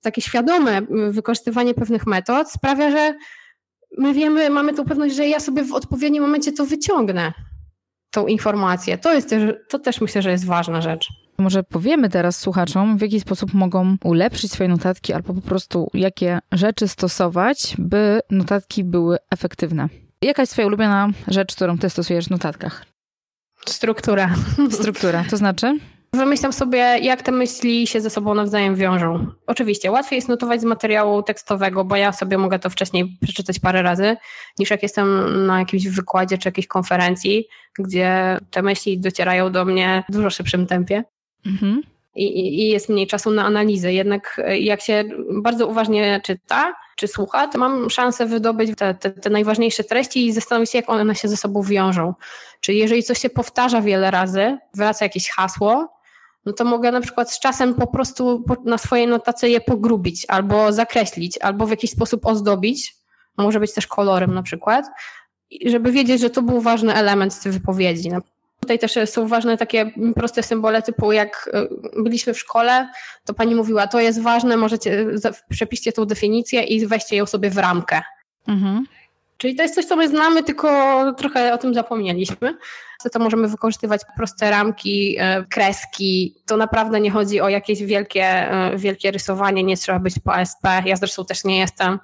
[0.00, 3.14] Takie świadome wykorzystywanie pewnych metod sprawia, że
[3.98, 7.32] my wiemy, mamy tą pewność, że ja sobie w odpowiednim momencie to wyciągnę,
[8.10, 8.98] tą informację.
[8.98, 11.08] To, jest też, to też myślę, że jest ważna rzecz.
[11.42, 16.38] Może powiemy teraz słuchaczom, w jaki sposób mogą ulepszyć swoje notatki, albo po prostu jakie
[16.52, 19.88] rzeczy stosować, by notatki były efektywne.
[20.22, 22.84] Jaka jest Twoja ulubiona rzecz, którą Ty stosujesz w notatkach?
[23.66, 24.34] Struktura.
[24.70, 25.78] Struktura, to znaczy?
[26.14, 29.26] Wymyślam sobie, jak te myśli się ze sobą nawzajem wiążą.
[29.46, 33.82] Oczywiście, łatwiej jest notować z materiału tekstowego, bo ja sobie mogę to wcześniej przeczytać parę
[33.82, 34.16] razy,
[34.58, 37.46] niż jak jestem na jakimś wykładzie czy jakiejś konferencji,
[37.78, 41.04] gdzie te myśli docierają do mnie w dużo szybszym tempie.
[41.46, 41.82] Mhm.
[42.14, 43.92] I, I, jest mniej czasu na analizę.
[43.92, 45.04] Jednak e, jak się
[45.42, 50.32] bardzo uważnie czyta czy słucha, to mam szansę wydobyć te, te, te, najważniejsze treści i
[50.32, 52.14] zastanowić się, jak one się ze sobą wiążą.
[52.60, 55.92] Czyli jeżeli coś się powtarza wiele razy, wraca jakieś hasło,
[56.46, 60.72] no to mogę na przykład z czasem po prostu na swojej notacji je pogrubić, albo
[60.72, 62.94] zakreślić, albo w jakiś sposób ozdobić.
[63.36, 64.86] Może być też kolorem na przykład,
[65.66, 68.10] żeby wiedzieć, że to był ważny element tej wypowiedzi.
[68.62, 71.66] Tutaj też są ważne takie proste symbole, typu jak e,
[72.02, 72.88] byliśmy w szkole,
[73.24, 75.06] to pani mówiła, to jest ważne, możecie,
[75.48, 78.02] przepiszcie tą definicję i weźcie ją sobie w ramkę.
[78.48, 78.84] Mhm.
[79.36, 80.68] Czyli to jest coś, co my znamy, tylko
[81.12, 82.56] trochę o tym zapomnieliśmy.
[83.12, 86.36] To możemy wykorzystywać proste ramki, e, kreski.
[86.46, 90.66] To naprawdę nie chodzi o jakieś wielkie, e, wielkie rysowanie, nie trzeba być po ASP.
[90.84, 91.98] Ja zresztą też nie jestem.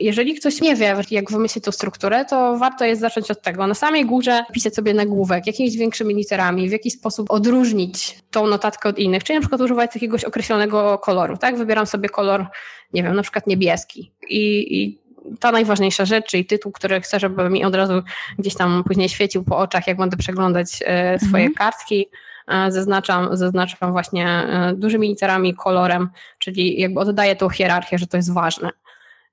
[0.00, 3.66] Jeżeli ktoś nie wie, jak wymyślić tą strukturę, to warto jest zacząć od tego.
[3.66, 8.88] Na samej górze pisać sobie nagłówek jakimiś większymi literami, w jaki sposób odróżnić tą notatkę
[8.88, 11.56] od innych, czyli na przykład używać jakiegoś określonego koloru, tak?
[11.56, 12.46] Wybieram sobie kolor,
[12.92, 15.06] nie wiem, na przykład niebieski i, i
[15.40, 18.02] ta najważniejsza rzecz, czyli tytuł, który chcę, żeby mi od razu
[18.38, 21.54] gdzieś tam później świecił po oczach, jak będę przeglądać e, swoje mhm.
[21.54, 22.06] kartki,
[22.48, 28.16] e, zaznaczam, zaznaczam właśnie e, dużymi literami, kolorem, czyli jakby oddaję tą hierarchię, że to
[28.16, 28.70] jest ważne.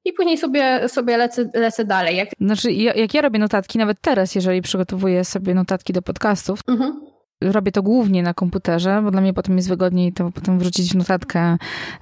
[0.05, 2.17] I później sobie, sobie lecę, lecę dalej.
[2.17, 2.29] Jak...
[2.41, 7.12] Znaczy, jak ja robię notatki, nawet teraz, jeżeli przygotowuję sobie notatki do podcastów, mhm
[7.51, 10.95] robię to głównie na komputerze, bo dla mnie potem jest wygodniej to potem wrzucić w
[10.95, 11.57] notatkę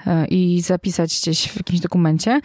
[0.08, 2.42] e, i zapisać gdzieś w jakimś dokumencie.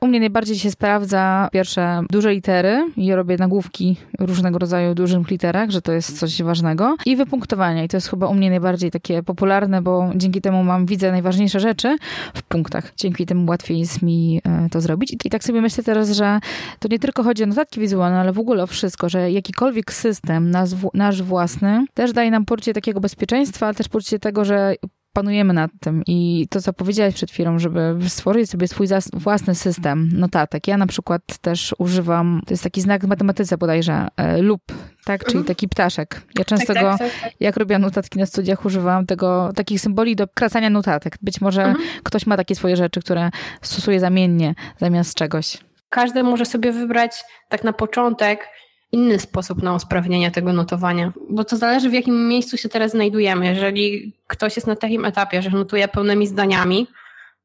[0.00, 2.90] U mnie najbardziej się sprawdza pierwsze duże litery.
[2.96, 6.96] Ja robię nagłówki różnego rodzaju dużych literach, że to jest coś ważnego.
[7.06, 7.84] I wypunktowania.
[7.84, 11.60] I to jest chyba u mnie najbardziej takie popularne, bo dzięki temu mam, widzę najważniejsze
[11.60, 11.96] rzeczy
[12.34, 12.92] w punktach.
[12.96, 15.16] Dzięki temu łatwiej jest mi e, to zrobić.
[15.24, 16.40] I tak sobie myślę teraz, że
[16.78, 20.50] to nie tylko chodzi o notatki wizualne, ale w ogóle o wszystko, że jakikolwiek system,
[20.94, 24.74] nasz własny, też daje nam poczucie takiego bezpieczeństwa, ale też poczucie tego, że
[25.12, 26.02] panujemy nad tym.
[26.06, 30.68] I to, co powiedziałeś przed chwilą, żeby stworzyć sobie swój własny system notatek.
[30.68, 34.62] Ja na przykład też używam, to jest taki znak w matematyce bodajże, e, lub,
[35.04, 35.46] tak, czyli mhm.
[35.46, 36.22] taki ptaszek.
[36.38, 39.80] Ja często tak, go, tak, tak, tak, jak robię notatki na studiach, używam tego, takich
[39.80, 41.18] symboli do kracania notatek.
[41.22, 41.88] Być może mhm.
[42.02, 43.30] ktoś ma takie swoje rzeczy, które
[43.62, 45.58] stosuje zamiennie zamiast czegoś.
[45.88, 48.48] Każdy może sobie wybrać tak na początek
[48.92, 53.46] inny sposób na usprawnienie tego notowania, bo to zależy w jakim miejscu się teraz znajdujemy.
[53.46, 56.86] Jeżeli ktoś jest na takim etapie, że notuje pełnymi zdaniami,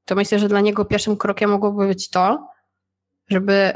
[0.05, 2.47] to myślę, że dla niego pierwszym krokiem mogłoby być to,
[3.29, 3.73] żeby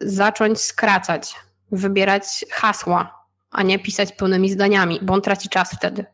[0.00, 1.34] zacząć skracać,
[1.72, 6.04] wybierać hasła, a nie pisać pełnymi zdaniami, bo on traci czas wtedy.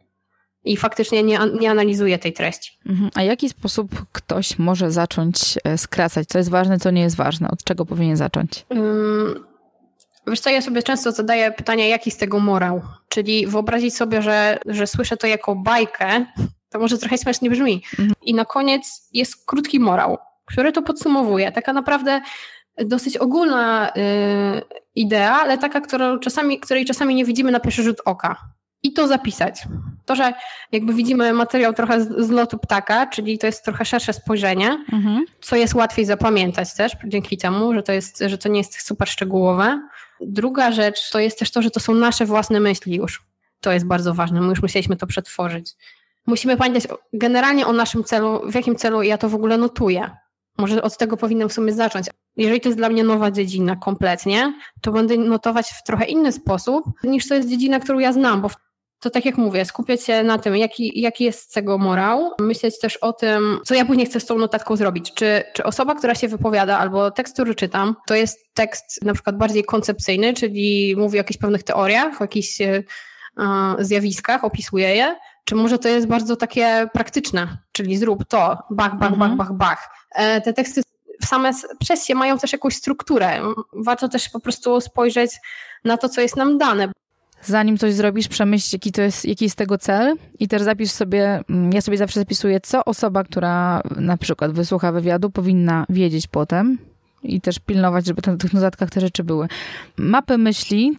[0.64, 2.78] I faktycznie nie, nie analizuje tej treści.
[2.86, 3.10] Mhm.
[3.14, 6.28] A jaki sposób ktoś może zacząć e, skracać?
[6.28, 7.50] Co jest ważne, co nie jest ważne?
[7.50, 8.66] Od czego powinien zacząć?
[8.68, 9.51] Um,
[10.26, 12.82] Wiesz co, ja sobie często zadaję pytanie, jaki z tego morał?
[13.08, 16.26] Czyli wyobrazić sobie, że, że słyszę to jako bajkę,
[16.70, 17.82] to może trochę śmiesznie brzmi.
[17.98, 18.12] Mhm.
[18.22, 21.52] I na koniec jest krótki morał, który to podsumowuje.
[21.52, 22.20] Taka naprawdę
[22.78, 23.92] dosyć ogólna y,
[24.94, 28.36] idea, ale taka, którą czasami, której czasami nie widzimy na pierwszy rzut oka.
[28.82, 29.62] I to zapisać.
[30.04, 30.32] To, że
[30.72, 35.24] jakby widzimy materiał trochę z, z lotu ptaka, czyli to jest trochę szersze spojrzenie, mhm.
[35.40, 39.08] co jest łatwiej zapamiętać też dzięki temu, że to, jest, że to nie jest super
[39.08, 39.88] szczegółowe.
[40.20, 43.22] Druga rzecz to jest też to, że to są nasze własne myśli już.
[43.60, 44.40] To jest bardzo ważne.
[44.40, 45.72] My już musieliśmy to przetworzyć.
[46.26, 50.10] Musimy pamiętać generalnie o naszym celu, w jakim celu ja to w ogóle notuję.
[50.58, 52.06] Może od tego powinnam w sumie zacząć.
[52.36, 56.84] Jeżeli to jest dla mnie nowa dziedzina kompletnie, to będę notować w trochę inny sposób,
[57.04, 58.50] niż to jest dziedzina, którą ja znam, bo
[59.02, 62.78] to tak jak mówię, skupiać się na tym, jaki, jaki jest z tego morał, myśleć
[62.78, 65.14] też o tym, co ja później chcę z tą notatką zrobić.
[65.14, 69.36] Czy, czy osoba, która się wypowiada, albo tekst, który czytam, to jest tekst na przykład
[69.36, 72.82] bardziej koncepcyjny, czyli mówi o jakichś pewnych teoriach, o jakichś e,
[73.78, 79.12] zjawiskach, opisuje je, czy może to jest bardzo takie praktyczne, czyli zrób to, bach, bach,
[79.12, 79.18] mhm.
[79.18, 79.90] bach, bach, bach.
[80.14, 80.82] E, te teksty
[81.24, 83.40] same przez się mają też jakąś strukturę.
[83.72, 85.30] Warto też po prostu spojrzeć
[85.84, 86.92] na to, co jest nam dane
[87.42, 91.40] zanim coś zrobisz, przemyśl, jaki, to jest, jaki jest tego cel i też zapisz sobie,
[91.50, 96.78] mm, ja sobie zawsze zapisuję, co osoba, która na przykład wysłucha wywiadu, powinna wiedzieć potem,
[97.22, 99.48] i też pilnować, żeby na tych notatkach te rzeczy były.
[99.96, 100.96] Mapy myśli,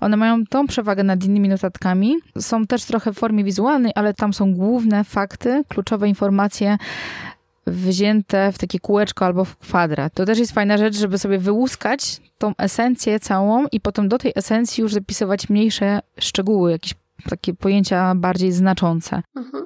[0.00, 2.14] one mają tą przewagę nad innymi notatkami.
[2.38, 6.78] Są też trochę w formie wizualnej, ale tam są główne fakty, kluczowe informacje
[7.66, 10.14] wzięte w takie kółeczko albo w kwadrat.
[10.14, 14.32] To też jest fajna rzecz, żeby sobie wyłuskać tą esencję całą i potem do tej
[14.36, 16.94] esencji już zapisywać mniejsze szczegóły, jakieś
[17.30, 19.22] takie pojęcia bardziej znaczące.
[19.36, 19.64] Mhm.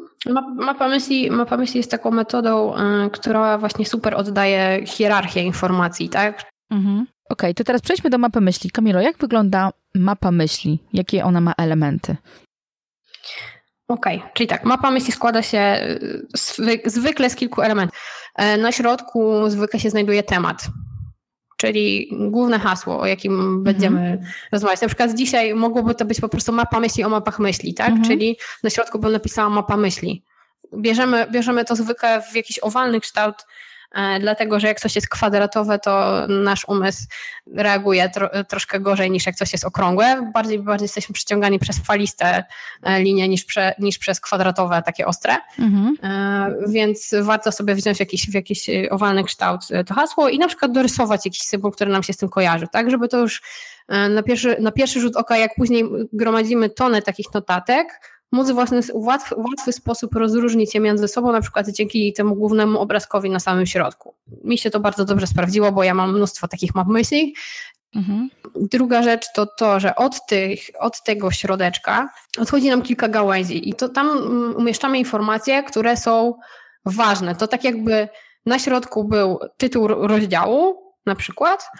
[0.56, 6.50] Mapa myśli, mapa myśli jest taką metodą, yy, która właśnie super oddaje hierarchię informacji, tak?
[6.70, 7.06] Mhm.
[7.30, 8.70] Okej, okay, to teraz przejdźmy do mapy myśli.
[8.70, 10.78] Kamilo, jak wygląda mapa myśli?
[10.92, 12.16] Jakie ona ma elementy?
[13.90, 15.86] Okej, okay, czyli tak, mapa myśli składa się
[16.84, 17.98] zwykle z kilku elementów.
[18.36, 20.66] E, na środku zwykle się znajduje temat,
[21.56, 23.62] czyli główne hasło, o jakim mhm.
[23.62, 24.20] będziemy
[24.52, 24.80] rozmawiać.
[24.80, 27.88] Na przykład dzisiaj mogłoby to być po prostu mapa myśli o mapach myśli, tak?
[27.88, 28.08] Mhm.
[28.08, 30.24] Czyli na środku bym napisała mapa myśli.
[30.78, 33.46] Bierzemy, bierzemy to zwykle w jakiś owalny kształt E,
[34.20, 37.02] dlatego że jak coś jest kwadratowe, to nasz umysł
[37.54, 40.30] reaguje tro, troszkę gorzej niż jak coś jest okrągłe.
[40.34, 42.44] Bardziej, bardziej jesteśmy przyciągani przez faliste
[42.82, 45.36] e, linie niż, prze, niż przez kwadratowe, takie ostre.
[45.58, 45.96] Mhm.
[46.02, 50.48] E, więc warto sobie wziąć w jakiś, w jakiś owalny kształt to hasło i na
[50.48, 53.42] przykład dorysować jakiś symbol, który nam się z tym kojarzy, tak, żeby to już
[54.10, 57.86] na pierwszy, na pierwszy rzut oka, jak później gromadzimy tonę takich notatek,
[58.32, 62.78] móc w własny, łatwy, łatwy sposób rozróżnić je między sobą, na przykład dzięki temu głównemu
[62.78, 64.14] obrazkowi na samym środku.
[64.44, 67.34] Mi się to bardzo dobrze sprawdziło, bo ja mam mnóstwo takich map myśli.
[67.94, 68.30] Mhm.
[68.54, 73.74] Druga rzecz to to, że od, tych, od tego środeczka odchodzi nam kilka gałęzi i
[73.74, 76.34] to tam mm, umieszczamy informacje, które są
[76.86, 77.34] ważne.
[77.34, 78.08] To tak jakby
[78.46, 81.70] na środku był tytuł rozdziału, na przykład,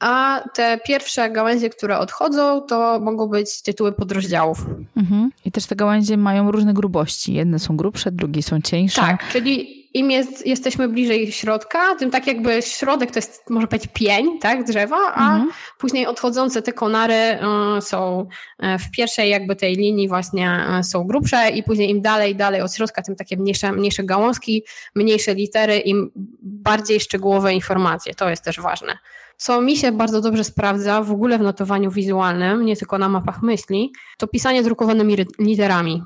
[0.00, 4.58] a te pierwsze gałęzie, które odchodzą, to mogą być tytuły podrozdziałów.
[4.96, 5.29] Mhm.
[5.50, 7.34] I też te gałęzie mają różne grubości.
[7.34, 9.00] Jedne są grubsze, drugie są cieńsze.
[9.00, 13.90] Tak, czyli im jest, jesteśmy bliżej środka, tym tak jakby środek to jest, może powiedzieć,
[13.94, 15.50] pień, tak, drzewa, a mhm.
[15.78, 17.38] później odchodzące te konary
[17.78, 18.26] y, są
[18.62, 22.60] y, w pierwszej jakby tej linii właśnie y, są grubsze i później im dalej, dalej
[22.60, 26.10] od środka, tym takie mniejsze, mniejsze gałązki, mniejsze litery, im
[26.42, 28.14] bardziej szczegółowe informacje.
[28.14, 28.98] To jest też ważne.
[29.40, 33.42] Co mi się bardzo dobrze sprawdza w ogóle w notowaniu wizualnym, nie tylko na mapach
[33.42, 36.02] myśli, to pisanie drukowanymi literami.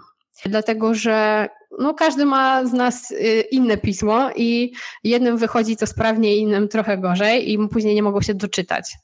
[0.46, 4.72] Dlatego, że no, każdy ma z nas y, inne pismo i
[5.04, 8.96] jednym wychodzi to sprawnie, innym trochę gorzej i później nie mogą się doczytać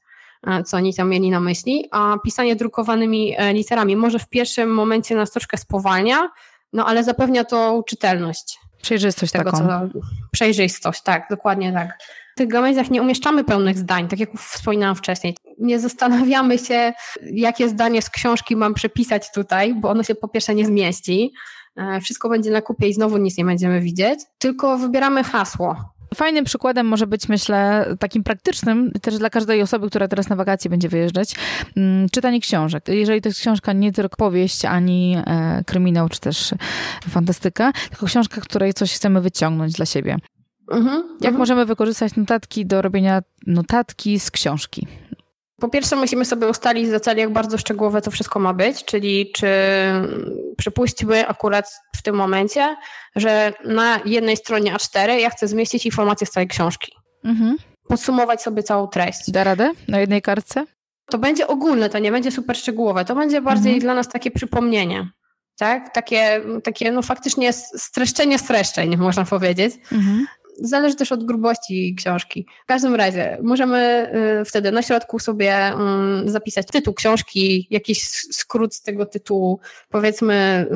[0.66, 5.14] co oni tam mieli na myśli, a pisanie drukowanymi e, literami może w pierwszym momencie
[5.14, 6.30] nas troszkę spowalnia,
[6.72, 8.58] no ale zapewnia to czytelność.
[8.82, 9.66] Przejrzystość tego, taką.
[9.66, 9.98] Co,
[10.32, 11.98] przejrzystość, tak, dokładnie tak.
[12.40, 15.36] Tych gałęziach nie umieszczamy pełnych zdań, tak jak wspominałam wcześniej.
[15.58, 20.54] Nie zastanawiamy się, jakie zdanie z książki mam przepisać tutaj, bo ono się po pierwsze
[20.54, 21.32] nie zmieści,
[21.76, 25.76] e, wszystko będzie na kupie i znowu nic nie będziemy widzieć, tylko wybieramy hasło.
[26.14, 30.70] Fajnym przykładem może być, myślę, takim praktycznym, też dla każdej osoby, która teraz na wakacje
[30.70, 31.34] będzie wyjeżdżać,
[31.76, 32.88] mm, czytanie książek.
[32.88, 36.54] Jeżeli to jest książka nie tylko powieść, ani e, kryminał, czy też
[37.08, 40.16] fantastyka, tylko książka, której coś chcemy wyciągnąć dla siebie.
[40.70, 41.36] Mhm, Jak mhm.
[41.36, 44.86] możemy wykorzystać notatki do robienia notatki z książki?
[45.60, 49.32] Po pierwsze, musimy sobie ustalić za cel, jak bardzo szczegółowe to wszystko ma być, czyli
[49.34, 49.48] czy
[50.56, 52.76] przypuśćmy akurat w tym momencie,
[53.16, 56.92] że na jednej stronie A4 ja chcę zmieścić informacje z całej książki.
[57.24, 57.56] Mhm.
[57.88, 59.30] Podsumować sobie całą treść.
[59.30, 60.64] Da radę na jednej kartce?
[61.06, 63.04] To będzie ogólne, to nie będzie super szczegółowe.
[63.04, 63.80] To będzie bardziej mhm.
[63.80, 65.10] dla nas takie przypomnienie.
[65.58, 65.94] Tak?
[65.94, 69.74] Takie, takie no faktycznie streszczenie streszczeń, można powiedzieć.
[69.92, 70.26] Mhm
[70.60, 72.46] zależy też od grubości książki.
[72.62, 78.74] W każdym razie możemy y, wtedy na środku sobie mm, zapisać tytuł książki, jakiś skrót
[78.74, 79.60] z tego tytułu.
[79.88, 80.66] Powiedzmy,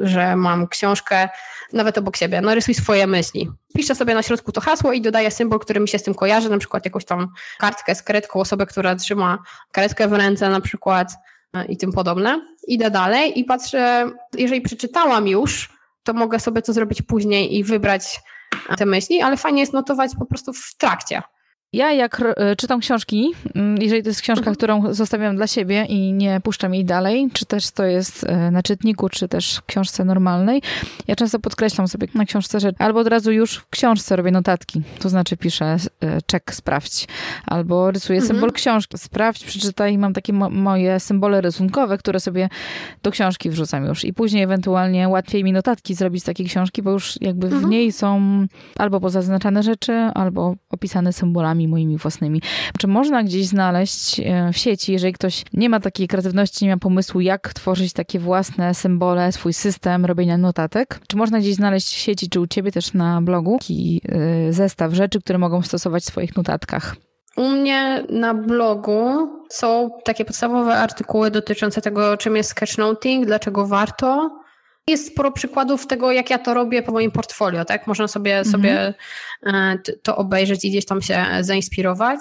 [0.00, 1.28] y, że mam książkę
[1.72, 2.40] nawet obok siebie.
[2.40, 3.50] Narysuj swoje myśli.
[3.74, 6.50] Piszę sobie na środku to hasło i dodaję symbol, który mi się z tym kojarzy,
[6.50, 9.38] na przykład jakąś tam kartkę z karetką, osobę, która trzyma
[9.72, 11.12] karetkę w ręce na przykład
[11.56, 12.46] y, i tym podobne.
[12.66, 18.20] Idę dalej i patrzę, jeżeli przeczytałam już, to mogę sobie to zrobić później i wybrać
[18.76, 21.22] te myśli, ale fajnie jest notować po prostu w trakcie.
[21.72, 24.56] Ja jak e, czytam książki, mm, jeżeli to jest książka, mhm.
[24.56, 28.62] którą zostawiam dla siebie i nie puszczam jej dalej, czy też to jest e, na
[28.62, 30.62] czytniku, czy też w książce normalnej,
[31.08, 34.82] ja często podkreślam sobie na książce, że albo od razu już w książce robię notatki,
[34.98, 37.08] to znaczy piszę e, czek, sprawdź,
[37.46, 38.34] albo rysuję mhm.
[38.34, 42.48] symbol książki, sprawdź, przeczytaj, mam takie mo moje symbole rysunkowe, które sobie
[43.02, 46.90] do książki wrzucam już i później ewentualnie łatwiej mi notatki zrobić z takiej książki, bo
[46.90, 47.64] już jakby mhm.
[47.64, 48.20] w niej są
[48.76, 52.42] albo pozaznaczane rzeczy, albo opisane symbolami moimi własnymi.
[52.78, 56.78] Czy można gdzieś znaleźć e, w sieci, jeżeli ktoś nie ma takiej kreatywności, nie ma
[56.78, 61.00] pomysłu, jak tworzyć takie własne symbole, swój system robienia notatek?
[61.08, 64.92] Czy można gdzieś znaleźć w sieci, czy u ciebie też na blogu taki e, zestaw
[64.92, 66.96] rzeczy, które mogą stosować w swoich notatkach?
[67.36, 74.39] U mnie na blogu są takie podstawowe artykuły dotyczące tego, czym jest sketchnoting, dlaczego warto,
[74.90, 77.86] jest sporo przykładów tego, jak ja to robię po moim portfolio, tak?
[77.86, 78.52] Można sobie, mhm.
[78.52, 78.94] sobie
[79.46, 82.20] e, to obejrzeć i gdzieś tam się zainspirować.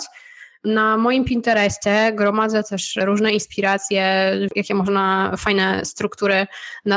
[0.64, 6.48] Na moim Pinterestie gromadzę też różne inspiracje, jakie można fajne struktury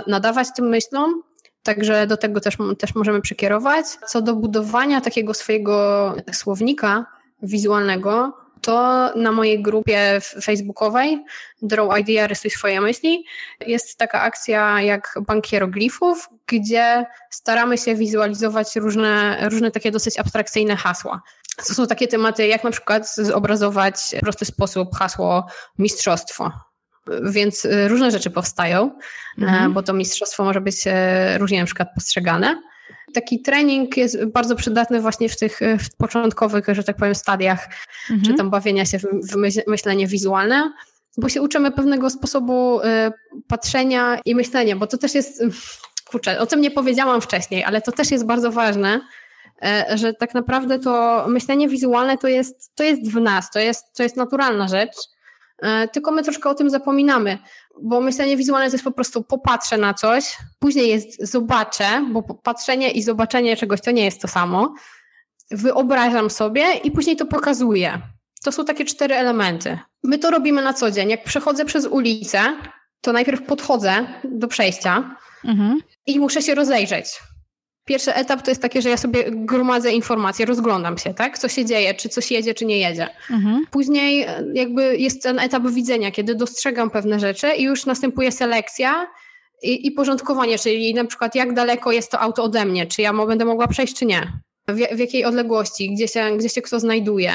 [0.07, 1.23] nadawać tym myślom.
[1.63, 3.87] Także do tego też, też możemy przekierować.
[3.87, 7.07] Co do budowania takiego swojego słownika
[7.43, 11.25] wizualnego, to na mojej grupie facebookowej
[11.63, 13.25] Draw Idea, rysuj swoje myśli
[13.67, 20.77] jest taka akcja jak bank hieroglifów, gdzie staramy się wizualizować różne, różne takie dosyć abstrakcyjne
[20.77, 21.23] hasła.
[21.57, 25.47] To są takie tematy, jak na przykład zobrazować w prosty sposób hasło
[25.79, 26.53] mistrzostwo.
[27.23, 28.91] Więc różne rzeczy powstają,
[29.39, 29.73] mhm.
[29.73, 32.63] bo to mistrzostwo może być e, różnie na przykład postrzegane.
[33.15, 37.69] Taki trening jest bardzo przydatny właśnie w tych w początkowych, że tak powiem, stadiach,
[38.11, 38.23] mhm.
[38.23, 40.73] czy tam bawienia się w myślenie wizualne,
[41.17, 42.85] bo się uczymy pewnego sposobu y,
[43.49, 45.43] patrzenia i myślenia, bo to też jest,
[46.11, 49.01] kurczę, o tym nie powiedziałam wcześniej, ale to też jest bardzo ważne,
[49.65, 53.97] y, że tak naprawdę to myślenie wizualne to jest, to jest w nas, to jest,
[53.97, 54.97] to jest naturalna rzecz,
[55.93, 57.39] tylko my troszkę o tym zapominamy
[57.81, 62.91] bo myślenie wizualne to jest po prostu popatrzę na coś, później jest zobaczę, bo patrzenie
[62.91, 64.75] i zobaczenie czegoś to nie jest to samo.
[65.51, 68.01] Wyobrażam sobie i później to pokazuję.
[68.45, 69.79] To są takie cztery elementy.
[70.03, 71.11] My to robimy na co dzień.
[71.11, 72.41] Jak przechodzę przez ulicę,
[73.01, 75.79] to najpierw podchodzę do przejścia mhm.
[76.07, 77.07] i muszę się rozejrzeć.
[77.85, 81.39] Pierwszy etap to jest takie, że ja sobie gromadzę informacje, rozglądam się, tak?
[81.39, 83.09] Co się dzieje, czy coś jedzie, czy nie jedzie.
[83.31, 83.65] Mhm.
[83.71, 89.07] Później e, jakby jest ten etap widzenia, kiedy dostrzegam pewne rzeczy i już następuje selekcja
[89.63, 93.13] i, i porządkowanie, czyli na przykład jak daleko jest to auto ode mnie, czy ja
[93.13, 94.33] będę mogła przejść, czy nie,
[94.69, 97.33] w, w jakiej odległości, gdzie się, gdzie się kto znajduje.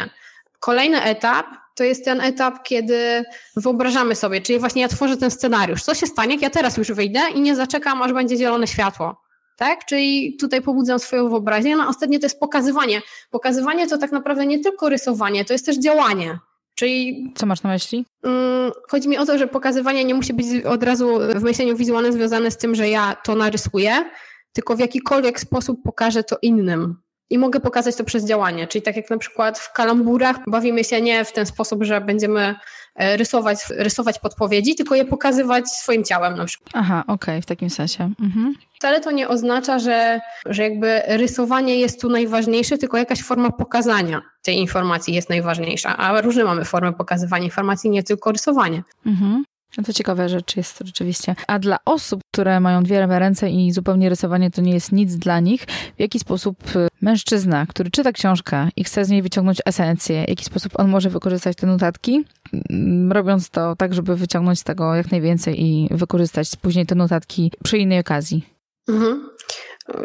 [0.59, 1.45] Kolejny etap
[1.75, 3.23] to jest ten etap, kiedy
[3.55, 5.83] wyobrażamy sobie, czyli właśnie ja tworzę ten scenariusz.
[5.83, 9.26] Co się stanie, jak ja teraz już wyjdę i nie zaczekam, aż będzie zielone światło.
[9.57, 9.85] Tak?
[9.85, 11.75] Czyli tutaj pobudzam swoją wyobraźnię.
[11.75, 13.01] No, a ostatnie to jest pokazywanie.
[13.31, 16.39] Pokazywanie to tak naprawdę nie tylko rysowanie, to jest też działanie.
[16.75, 17.27] Czyli.
[17.35, 18.05] Co masz na myśli?
[18.23, 22.13] Um, chodzi mi o to, że pokazywanie nie musi być od razu w myśleniu wizualnym
[22.13, 24.09] związane z tym, że ja to narysuję,
[24.53, 26.95] tylko w jakikolwiek sposób pokażę to innym.
[27.29, 31.01] I mogę pokazać to przez działanie, czyli tak jak na przykład w kalamburach bawimy się
[31.01, 32.55] nie w ten sposób, że będziemy
[32.97, 36.69] rysować, rysować podpowiedzi, tylko je pokazywać swoim ciałem na przykład.
[36.73, 38.09] Aha, okej, okay, w takim sensie.
[38.19, 38.53] Mhm.
[38.75, 44.21] Wcale to nie oznacza, że, że jakby rysowanie jest tu najważniejsze, tylko jakaś forma pokazania
[44.43, 48.83] tej informacji jest najważniejsza, a różne mamy formy pokazywania informacji, nie tylko rysowanie.
[49.05, 49.43] Mhm.
[49.77, 51.35] No to ciekawe rzecz jest rzeczywiście.
[51.47, 55.39] A dla osób, które mają dwie ręce i zupełnie rysowanie to nie jest nic dla
[55.39, 55.65] nich,
[55.97, 60.29] w jaki sposób y, mężczyzna, który czyta książkę i chce z niej wyciągnąć esencję, w
[60.29, 62.25] jaki sposób on może wykorzystać te notatki,
[62.69, 67.51] mm, robiąc to tak, żeby wyciągnąć z tego jak najwięcej i wykorzystać później te notatki
[67.63, 68.45] przy innej okazji?
[68.89, 69.29] Mhm.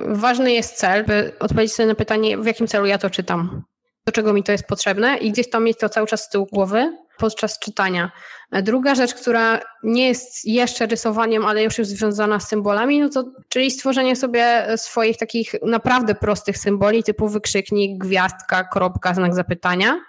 [0.06, 3.62] Ważny jest cel, by odpowiedzieć sobie na pytanie, w jakim celu ja to czytam
[4.06, 6.46] do czego mi to jest potrzebne i gdzieś tam mieć to cały czas z tyłu
[6.52, 8.10] głowy podczas czytania.
[8.62, 13.24] Druga rzecz, która nie jest jeszcze rysowaniem, ale już jest związana z symbolami, no to
[13.48, 20.00] czyli stworzenie sobie swoich takich naprawdę prostych symboli typu wykrzyknik, gwiazdka, kropka, znak zapytania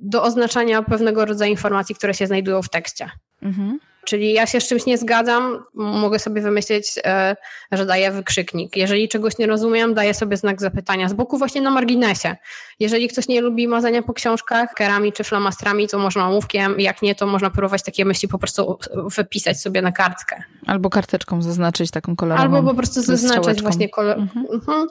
[0.00, 3.10] do oznaczania pewnego rodzaju informacji, które się znajdują w tekście.
[3.42, 3.78] Mhm.
[4.10, 7.36] Czyli ja się z czymś nie zgadzam, mogę sobie wymyślić, e,
[7.72, 8.76] że daję wykrzyknik.
[8.76, 12.36] Jeżeli czegoś nie rozumiem, daję sobie znak zapytania z boku właśnie na marginesie.
[12.80, 17.14] Jeżeli ktoś nie lubi mazania po książkach kerami czy flamastrami, to można ołówkiem, jak nie,
[17.14, 18.78] to można próbować takie myśli po prostu
[19.16, 20.42] wypisać sobie na kartkę.
[20.66, 22.42] Albo karteczką zaznaczyć taką kolorową.
[22.42, 24.46] Albo po prostu zaznaczyć właśnie kolor, mhm.
[24.52, 24.86] mhm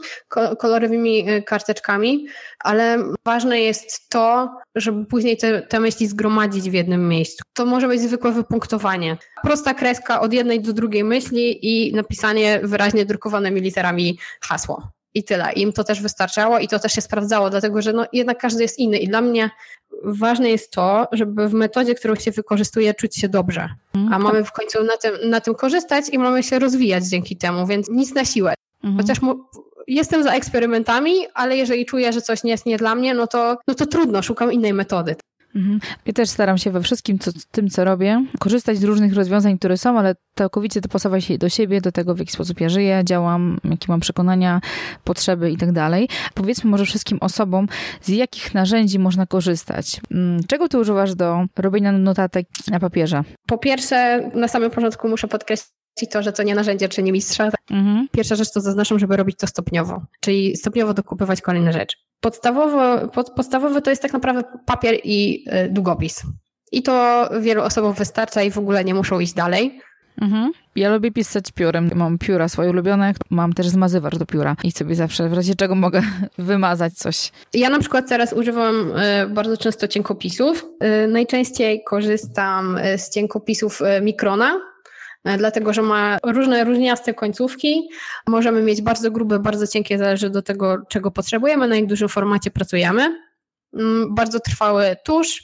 [0.57, 2.27] kolorowymi y, karteczkami,
[2.59, 7.43] ale ważne jest to, żeby później te, te myśli zgromadzić w jednym miejscu.
[7.53, 9.08] To może być zwykłe wypunktowanie.
[9.43, 14.91] Prosta kreska od jednej do drugiej myśli i napisanie wyraźnie drukowanymi literami hasło.
[15.13, 15.53] I tyle.
[15.53, 18.79] Im to też wystarczało i to też się sprawdzało, dlatego że no, jednak każdy jest
[18.79, 18.97] inny.
[18.97, 19.49] I dla mnie
[20.03, 23.69] ważne jest to, żeby w metodzie, którą się wykorzystuje, czuć się dobrze.
[23.95, 24.13] Mhm.
[24.13, 27.67] A mamy w końcu na tym, na tym korzystać i mamy się rozwijać dzięki temu,
[27.67, 28.53] więc nic na siłę.
[28.83, 28.97] Mhm.
[28.97, 29.19] Chociaż
[29.87, 33.57] jestem za eksperymentami, ale jeżeli czuję, że coś nie jest nie dla mnie, no to,
[33.67, 35.15] no to trudno, szukam innej metody.
[35.55, 35.79] Mhm.
[36.05, 39.77] Ja też staram się we wszystkim co, tym, co robię, korzystać z różnych rozwiązań, które
[39.77, 43.59] są, ale całkowicie dopasować się do siebie, do tego, w jaki sposób ja żyję, działam,
[43.63, 44.61] jakie mam przekonania,
[45.03, 46.09] potrzeby i tak dalej.
[46.33, 47.67] Powiedzmy może wszystkim osobom,
[48.01, 50.01] z jakich narzędzi można korzystać.
[50.11, 53.23] Mm, czego ty używasz do robienia notatek na papierze?
[53.47, 55.69] Po pierwsze, na samym początku muszę podkreślić,
[56.01, 57.49] i to, że to nie narzędzie czy nie mistrza.
[57.71, 58.07] Mhm.
[58.11, 61.97] Pierwsza rzecz to zaznaczam, żeby robić to stopniowo, czyli stopniowo dokupywać kolejne rzeczy.
[62.21, 66.23] Podstawowo, pod, podstawowy to jest tak naprawdę papier i y, długopis.
[66.71, 69.81] I to wielu osobom wystarcza i w ogóle nie muszą iść dalej.
[70.21, 70.51] Mhm.
[70.75, 71.89] Ja lubię pisać piórem.
[71.95, 75.75] Mam pióra swoje ulubione, mam też zmazywacz do pióra i sobie zawsze w razie czego
[75.75, 76.01] mogę
[76.37, 77.31] wymazać coś.
[77.53, 80.65] Ja na przykład teraz używam y, bardzo często cienkopisów.
[81.03, 84.68] Y, najczęściej korzystam z cienkopisów Mikrona, E,
[85.37, 87.89] dlatego że ma różne różniaste końcówki.
[88.27, 92.51] Możemy mieć bardzo grube, bardzo cienkie, zależy do tego, czego potrzebujemy, na jak dużym formacie
[92.51, 93.19] pracujemy.
[93.73, 95.43] Mm, bardzo trwały tusz,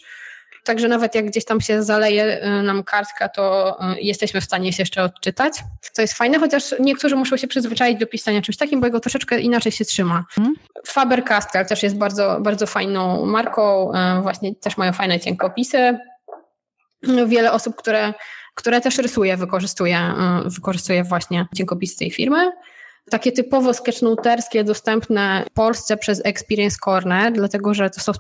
[0.66, 4.74] Także nawet jak gdzieś tam się zaleje e, nam kartka, to e, jesteśmy w stanie
[4.74, 5.54] się jeszcze odczytać.
[5.96, 9.40] To jest fajne, chociaż niektórzy muszą się przyzwyczaić do pisania czymś takim, bo jego troszeczkę
[9.40, 10.26] inaczej się trzyma.
[10.30, 10.56] Hmm?
[10.88, 13.92] Faber-Castell też jest bardzo, bardzo fajną marką.
[14.22, 15.98] Właśnie też mają fajne cienkopisy.
[17.28, 18.14] Wiele osób, które
[18.56, 20.00] które też rysuje, wykorzystuje,
[20.46, 22.52] y, wykorzystuje właśnie cienkopisy tej firmy.
[23.10, 28.12] Takie typowo sketchnoterskie, dostępne w Polsce przez Experience Corner, dlatego że to są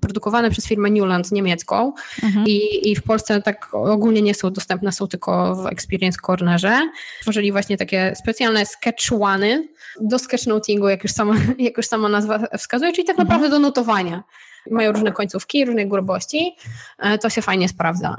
[0.00, 1.92] produkowane przez firmę Newland niemiecką
[2.22, 2.46] mhm.
[2.46, 6.80] i, i w Polsce tak ogólnie nie są dostępne, są tylko w Experience Cornerze.
[7.20, 9.64] Tworzyli właśnie takie specjalne sketch one
[10.00, 13.28] do sketchnotingu, jak już sama, jak już sama nazwa wskazuje, czyli tak mhm.
[13.28, 14.22] naprawdę do notowania.
[14.70, 16.56] Mają różne końcówki, różnej grubości,
[16.98, 18.16] e, to się fajnie sprawdza.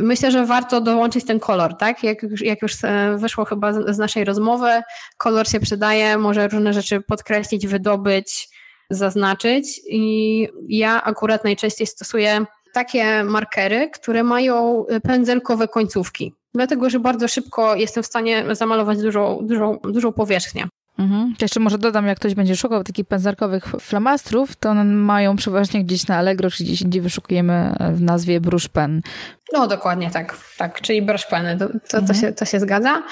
[0.00, 2.02] Myślę, że warto dołączyć ten kolor, tak?
[2.02, 4.82] Jak, jak już e, wyszło chyba z, z naszej rozmowy,
[5.16, 8.48] kolor się przydaje, może różne rzeczy podkreślić, wydobyć,
[8.90, 9.80] zaznaczyć.
[9.88, 17.74] I ja akurat najczęściej stosuję takie markery, które mają pędzelkowe końcówki, dlatego że bardzo szybko
[17.74, 20.68] jestem w stanie zamalować dużą, dużą, dużą powierzchnię.
[21.02, 21.34] Mhm.
[21.40, 26.06] Jeszcze może dodam, jak ktoś będzie szukał takich pędzarkowych flamastrów, to one mają przeważnie gdzieś
[26.06, 29.02] na Allegro, czy gdzieś indziej wyszukujemy w nazwie brush pen.
[29.52, 32.06] No dokładnie tak, tak, czyli brush peny, to, to, mhm.
[32.06, 33.02] to, się, to się zgadza.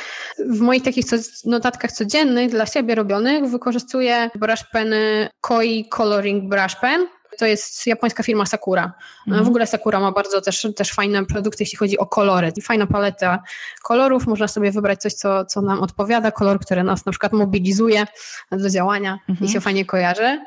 [0.51, 1.05] W moich takich
[1.45, 7.07] notatkach codziennych dla siebie robionych wykorzystuję brush peny Koi Coloring Brush Pen,
[7.41, 8.93] to jest japońska firma Sakura.
[9.27, 9.45] Mhm.
[9.45, 12.53] W ogóle Sakura ma bardzo też, też fajne produkty, jeśli chodzi o kolory.
[12.63, 13.43] Fajna paleta
[13.83, 18.07] kolorów, można sobie wybrać coś, co, co nam odpowiada, kolor, który nas na przykład mobilizuje
[18.51, 19.49] do działania mhm.
[19.51, 20.41] i się fajnie kojarzy.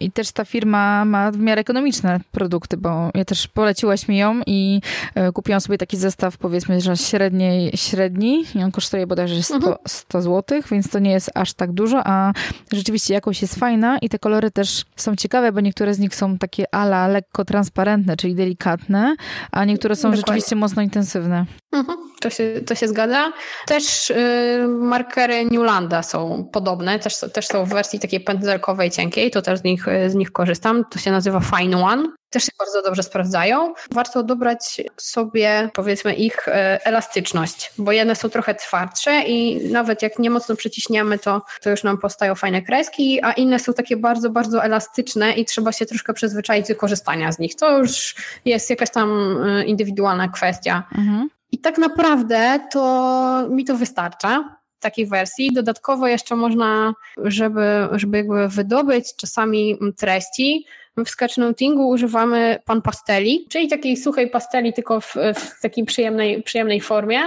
[0.00, 4.40] I też ta firma ma w miarę ekonomiczne produkty, bo ja też poleciłaś mi ją
[4.46, 4.80] i
[5.14, 9.76] e, kupiłam sobie taki zestaw, powiedzmy, że średniej, średni i on kosztuje bodajże 100, mhm.
[9.86, 12.32] 100 zł, więc to nie jest aż tak dużo, a
[12.72, 16.38] rzeczywiście jakość jest fajna i te kolory też są ciekawe, bo niektóre z nich są
[16.38, 19.16] takie ala lekko transparentne, czyli delikatne,
[19.50, 20.16] a niektóre są Dokładnie.
[20.16, 21.46] rzeczywiście mocno intensywne.
[21.72, 23.32] Mhm, to, się, to się zgadza.
[23.66, 29.42] Też yy, markery Newlanda są podobne, też, też są w wersji takiej pędzelkowej, cienkiej, to
[29.42, 30.84] też z nich, z nich korzystam.
[30.90, 32.08] To się nazywa Fine One.
[32.30, 33.74] Też się bardzo dobrze sprawdzają.
[33.90, 40.18] Warto dobrać sobie, powiedzmy, ich e, elastyczność, bo jedne są trochę twardsze i nawet jak
[40.18, 44.30] nie mocno przyciśniemy, to, to już nam powstają fajne kreski, a inne są takie bardzo,
[44.30, 47.56] bardzo elastyczne i trzeba się troszkę przyzwyczaić do korzystania z nich.
[47.56, 48.14] To już
[48.44, 50.82] jest jakaś tam e, indywidualna kwestia.
[50.98, 51.28] Mhm.
[51.52, 55.50] I tak naprawdę to mi to wystarcza takiej wersji.
[55.52, 60.66] Dodatkowo jeszcze można, żeby, żeby jakby wydobyć czasami treści,
[61.04, 66.80] w sketchnotingu używamy pan pasteli, czyli takiej suchej pasteli, tylko w, w takiej przyjemnej, przyjemnej
[66.80, 67.20] formie.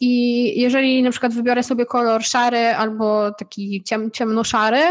[0.00, 4.82] I jeżeli na przykład wybiorę sobie kolor szary albo taki ciem, ciemnoszary,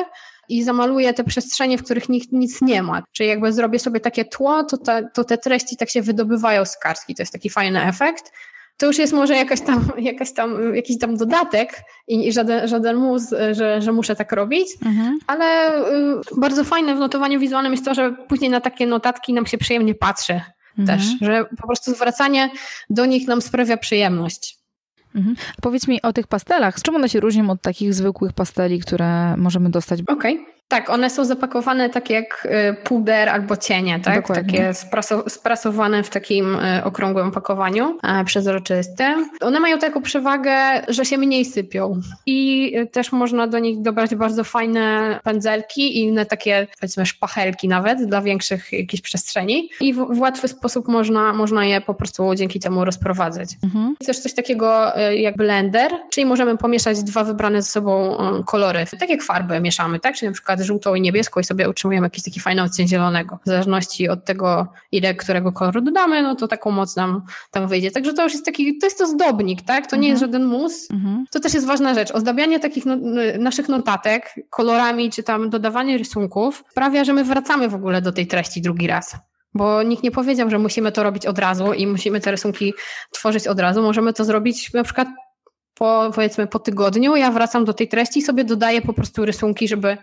[0.49, 3.03] i zamaluję te przestrzenie, w których nikt, nic nie ma.
[3.11, 6.77] Czyli jakby zrobię sobie takie tło, to, te, to te treści tak się wydobywają z
[6.77, 7.15] kartki.
[7.15, 8.31] To jest taki fajny efekt
[8.77, 12.97] to już jest może jakaś tam, jakaś tam, jakiś tam dodatek i, i żaden, żaden
[12.97, 15.19] mus, że, że muszę tak robić, mhm.
[15.27, 19.45] ale y, bardzo fajne w notowaniu wizualnym jest to, że później na takie notatki nam
[19.45, 20.41] się przyjemnie patrzy
[20.77, 20.99] mhm.
[20.99, 22.49] też, że po prostu zwracanie
[22.89, 24.57] do nich nam sprawia przyjemność.
[25.15, 25.35] Mhm.
[25.61, 26.79] Powiedz mi o tych pastelach.
[26.79, 30.01] Z czym one się różnią od takich zwykłych pasteli, które możemy dostać?
[30.07, 30.33] Okej.
[30.33, 30.56] Okay.
[30.69, 34.15] Tak, one są zapakowane tak jak y, puder albo cienie, tak?
[34.15, 34.43] Dokładnie.
[34.43, 34.73] Takie
[35.27, 39.29] sprasowane w takim y, okrągłym opakowaniu, przezroczystym.
[39.41, 40.51] One mają taką przewagę,
[40.87, 46.03] że się mniej sypią i y, też można do nich dobrać bardzo fajne pędzelki i
[46.03, 51.33] inne takie, powiedzmy, szpachelki nawet dla większych jakichś przestrzeni i w, w łatwy sposób można,
[51.33, 53.49] można je po prostu dzięki temu rozprowadzać.
[53.63, 53.95] Mhm.
[54.05, 59.23] Też coś takiego jak blender, czyli możemy pomieszać dwa wybrane ze sobą kolory, tak jak
[59.23, 60.15] farby mieszamy, tak?
[60.15, 63.39] Czyli na przykład przykład żółtą i niebieską i sobie utrzymujemy jakiś taki fajny odcień zielonego.
[63.45, 67.91] W zależności od tego, ile którego koloru dodamy, no to taką moc nam tam wyjdzie.
[67.91, 69.87] Także to już jest taki, to jest to zdobnik, tak?
[69.87, 70.33] To nie jest mhm.
[70.33, 70.91] żaden mus.
[70.91, 71.25] Mhm.
[71.31, 72.11] To też jest ważna rzecz.
[72.11, 72.97] Ozdabianie takich no,
[73.39, 78.27] naszych notatek kolorami, czy tam dodawanie rysunków sprawia, że my wracamy w ogóle do tej
[78.27, 79.15] treści drugi raz
[79.53, 82.73] bo nikt nie powiedział, że musimy to robić od razu i musimy te rysunki
[83.11, 83.81] tworzyć od razu.
[83.81, 85.07] Możemy to zrobić na przykład
[85.77, 89.67] po, powiedzmy po tygodniu ja wracam do tej treści i sobie dodaję po prostu rysunki,
[89.67, 89.97] żeby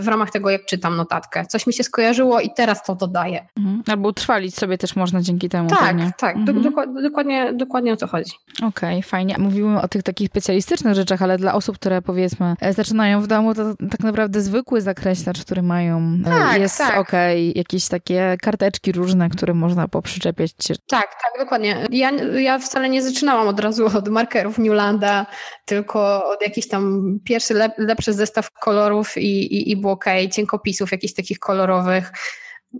[0.00, 1.46] w ramach tego, jak czytam notatkę.
[1.46, 3.46] Coś mi się skojarzyło i teraz to dodaję.
[3.58, 3.82] Mhm.
[3.88, 5.68] Albo utrwalić sobie też można dzięki temu.
[5.68, 6.12] Tak, pewnie.
[6.18, 6.36] tak.
[6.36, 6.62] Mhm.
[6.62, 6.70] Do,
[7.02, 8.32] dokładnie, dokładnie o to chodzi.
[8.56, 9.36] Okej, okay, fajnie.
[9.38, 13.54] Mówimy o tych takich specjalistycznych rzeczach, ale dla osób, które powiedzmy e, zaczynają w domu,
[13.54, 16.98] to tak naprawdę zwykły zakreślacz, który mają e, tak, jest tak.
[16.98, 17.12] ok.
[17.54, 20.52] Jakieś takie karteczki różne, które można poprzyczepiać.
[20.66, 21.76] Tak, tak, dokładnie.
[21.90, 25.26] Ja, ja wcale nie zaczynałam od razu od markerów Newlanda,
[25.64, 31.38] tylko od jakiś tam pierwszy lep, lepszy zestaw kolorów i, i, ok, cienkopisów jakichś takich
[31.38, 32.12] kolorowych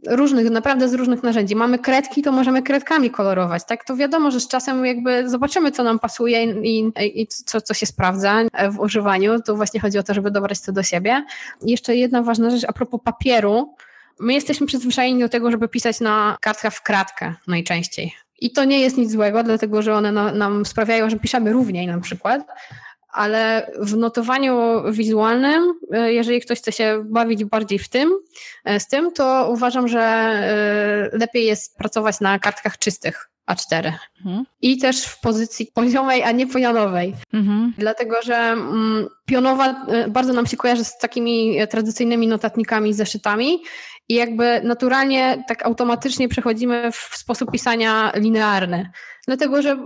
[0.06, 1.56] różnych, naprawdę z różnych narzędzi.
[1.56, 3.84] Mamy kredki, to możemy kredkami kolorować, tak?
[3.84, 7.86] To wiadomo, że z czasem jakby zobaczymy, co nam pasuje i, i, co, co się
[7.86, 9.42] sprawdza w używaniu.
[9.42, 11.24] Tu właśnie chodzi o to, żeby dobrać to do siebie.
[11.62, 13.74] Jeszcze jedna ważna rzecz a propos papieru.
[14.20, 18.12] My jesteśmy przyzwyczajeni do tego, żeby pisać na kartkach w kratkę najczęściej.
[18.40, 21.86] I to nie jest nic złego, dlatego że one na, nam sprawiają, że piszemy równiej
[21.86, 22.46] na przykład,
[23.12, 28.18] ale w notowaniu wizualnym, e, jeżeli ktoś chce się bawić bardziej w tym,
[28.64, 33.26] e, z tym, to uważam, że e, lepiej jest pracować na kartkach czystych.
[33.50, 33.92] A4.
[34.24, 34.44] Mhm.
[34.62, 37.14] I też w pozycji poziomej, a nie pionowej.
[37.32, 37.74] Mhm.
[37.78, 43.62] Dlatego, że mm, pionowa bardzo nam się kojarzy z takimi tradycyjnymi notatnikami, zeszytami
[44.08, 48.90] i jakby naturalnie, tak automatycznie przechodzimy w sposób pisania linearny.
[49.26, 49.76] Dlatego, że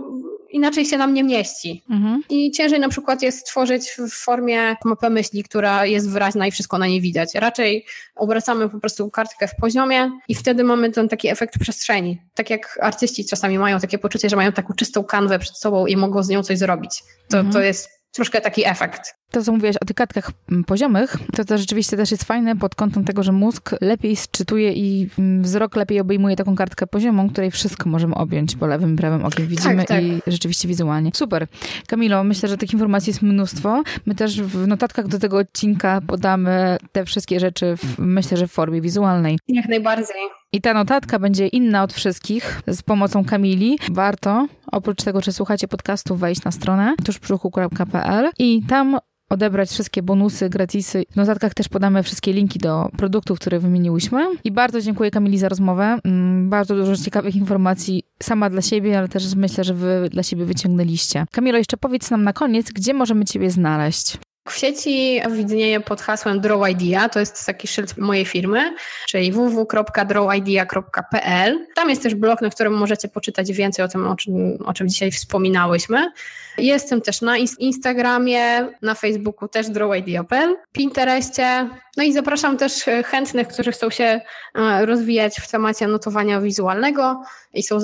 [0.49, 1.83] inaczej się nam nie mieści.
[1.89, 2.21] Mhm.
[2.29, 6.77] I ciężej na przykład jest stworzyć w formie mapy myśli, która jest wyraźna i wszystko
[6.77, 7.35] na niej widać.
[7.35, 7.85] Raczej
[8.15, 12.21] obracamy po prostu kartkę w poziomie i wtedy mamy ten taki efekt przestrzeni.
[12.33, 15.97] Tak jak artyści czasami mają takie poczucie, że mają taką czystą kanwę przed sobą i
[15.97, 17.03] mogą z nią coś zrobić.
[17.29, 17.53] To, mhm.
[17.53, 19.15] to jest troszkę taki efekt.
[19.31, 22.75] To, co mówiłaś o tych kartkach mm, poziomych, to to rzeczywiście też jest fajne pod
[22.75, 27.51] kątem tego, że mózg lepiej sczytuje i mm, wzrok lepiej obejmuje taką kartkę poziomą, której
[27.51, 30.03] wszystko możemy objąć, bo lewym i prawym okiem widzimy tak, tak.
[30.03, 31.11] i rzeczywiście wizualnie.
[31.13, 31.47] Super.
[31.87, 33.83] Kamilo, myślę, że tych informacji jest mnóstwo.
[34.05, 38.51] My też w notatkach do tego odcinka podamy te wszystkie rzeczy, w, myślę, że w
[38.51, 39.39] formie wizualnej.
[39.47, 40.15] Jak najbardziej.
[40.53, 43.77] I ta notatka będzie inna od wszystkich z pomocą Kamili.
[43.91, 50.49] Warto, oprócz tego, że słuchacie podcastu, wejść na stronę tużbrzuchu.pl i tam odebrać wszystkie bonusy,
[50.49, 51.03] gratisy.
[51.11, 54.27] W notatkach też podamy wszystkie linki do produktów, które wymieniłyśmy.
[54.43, 55.99] I bardzo dziękuję Kamili za rozmowę.
[56.03, 60.45] Mm, bardzo dużo ciekawych informacji sama dla siebie, ale też myślę, że wy dla siebie
[60.45, 61.25] wyciągnęliście.
[61.31, 64.17] Kamilo, jeszcze powiedz nam na koniec, gdzie możemy ciebie znaleźć?
[64.49, 68.75] W sieci widnieje pod hasłem Draw Idea, to jest taki szyld mojej firmy,
[69.07, 71.67] czyli www.drawidea.pl.
[71.75, 74.89] Tam jest też blog, na którym możecie poczytać więcej o tym, o czym, o czym
[74.89, 76.11] dzisiaj wspominałyśmy.
[76.57, 81.69] Jestem też na Instagramie, na Facebooku też drawidea.pl, Pinterestie.
[81.97, 84.21] No i zapraszam też chętnych, którzy chcą się
[84.55, 87.23] e, rozwijać w temacie notowania wizualnego
[87.53, 87.79] i są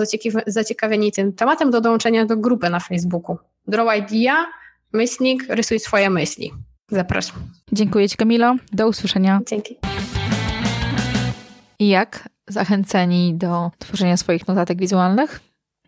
[0.47, 3.38] zaciekawieni tym tematem do dołączenia do grupy na Facebooku.
[3.68, 4.61] Draw Idea
[4.93, 6.51] myślnik, rysuj swoje myśli.
[6.91, 7.35] Zapraszam.
[7.71, 8.55] Dziękuję Ci Kamilo.
[8.71, 9.41] Do usłyszenia.
[9.47, 9.77] Dzięki.
[11.79, 12.29] I jak?
[12.47, 15.39] Zachęceni do tworzenia swoich notatek wizualnych?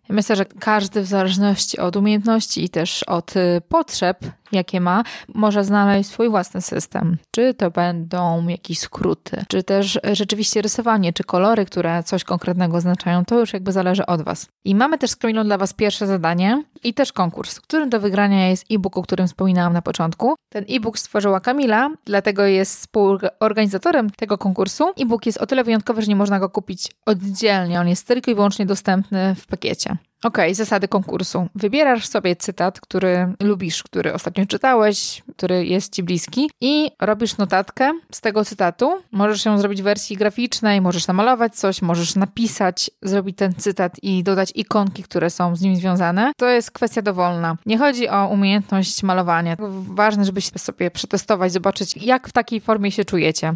[0.10, 4.18] Myślę, że każdy w zależności od umiejętności i też od y, potrzeb
[4.54, 7.18] jakie ma, może znaleźć swój własny system.
[7.32, 13.26] Czy to będą jakieś skróty, czy też rzeczywiście rysowanie, czy kolory, które coś konkretnego oznaczają,
[13.26, 14.48] to już jakby zależy od Was.
[14.66, 18.50] I mamy też z Kamilą dla Was pierwsze zadanie i też konkurs, którym do wygrania
[18.50, 20.36] jest e-book, o którym wspominałam na początku.
[20.50, 24.84] Ten e-book stworzyła Kamila, dlatego jest współorganizatorem tego konkursu.
[25.02, 28.36] E-book jest o tyle wyjątkowy, że nie można go kupić oddzielnie, on jest tylko i
[28.36, 29.98] wyłącznie dostępny w pakiecie.
[30.24, 31.48] Okej, okay, zasady konkursu.
[31.56, 37.92] Wybierasz sobie cytat, który lubisz, który ostatnio czytałeś, który jest ci bliski i robisz notatkę
[38.12, 39.02] z tego cytatu.
[39.12, 44.24] Możesz ją zrobić w wersji graficznej, możesz namalować coś, możesz napisać, zrobić ten cytat i
[44.24, 46.32] dodać ikonki, które są z nim związane.
[46.38, 47.58] To jest kwestia dowolna.
[47.66, 49.56] Nie chodzi o umiejętność malowania.
[49.88, 53.56] Ważne, żebyś sobie przetestować, zobaczyć, jak w takiej formie się czujecie.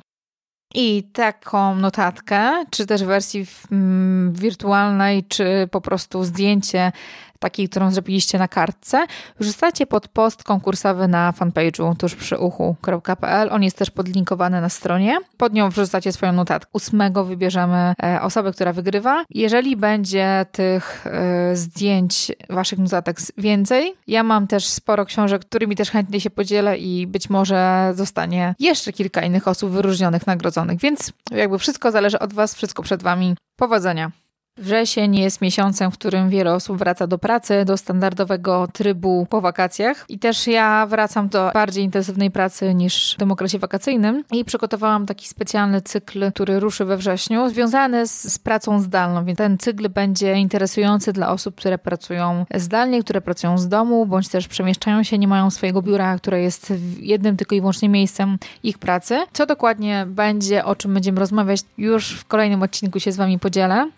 [0.73, 6.91] I taką notatkę, czy też w wersji mm, wirtualnej, czy po prostu zdjęcie
[7.39, 9.05] takiej, którą zrobiliście na kartce,
[9.39, 13.49] wrzucacie pod post konkursowy na fanpage'u tuż przy uchu.pl.
[13.51, 15.17] On jest też podlinkowany na stronie.
[15.37, 16.69] Pod nią wrzucacie swoją notatkę.
[16.73, 19.23] Ósmego wybierzemy e, osobę, która wygrywa.
[19.29, 25.91] Jeżeli będzie tych e, zdjęć waszych notatek więcej, ja mam też sporo książek, którymi też
[25.91, 30.79] chętnie się podzielę i być może zostanie jeszcze kilka innych osób wyróżnionych, nagrodzonych.
[30.79, 33.35] Więc jakby wszystko zależy od was, wszystko przed wami.
[33.55, 34.26] Powodzenia!
[34.57, 40.05] Wrzesień jest miesiącem, w którym wiele osób wraca do pracy, do standardowego trybu po wakacjach.
[40.09, 44.23] I też ja wracam do bardziej intensywnej pracy niż w tym okresie wakacyjnym.
[44.31, 49.25] I przygotowałam taki specjalny cykl, który ruszy we wrześniu, związany z, z pracą zdalną.
[49.25, 54.27] Więc ten cykl będzie interesujący dla osób, które pracują zdalnie, które pracują z domu, bądź
[54.27, 58.77] też przemieszczają się, nie mają swojego biura, które jest jednym tylko i wyłącznie miejscem ich
[58.77, 59.19] pracy.
[59.33, 63.89] Co dokładnie będzie, o czym będziemy rozmawiać, już w kolejnym odcinku się z Wami podzielę.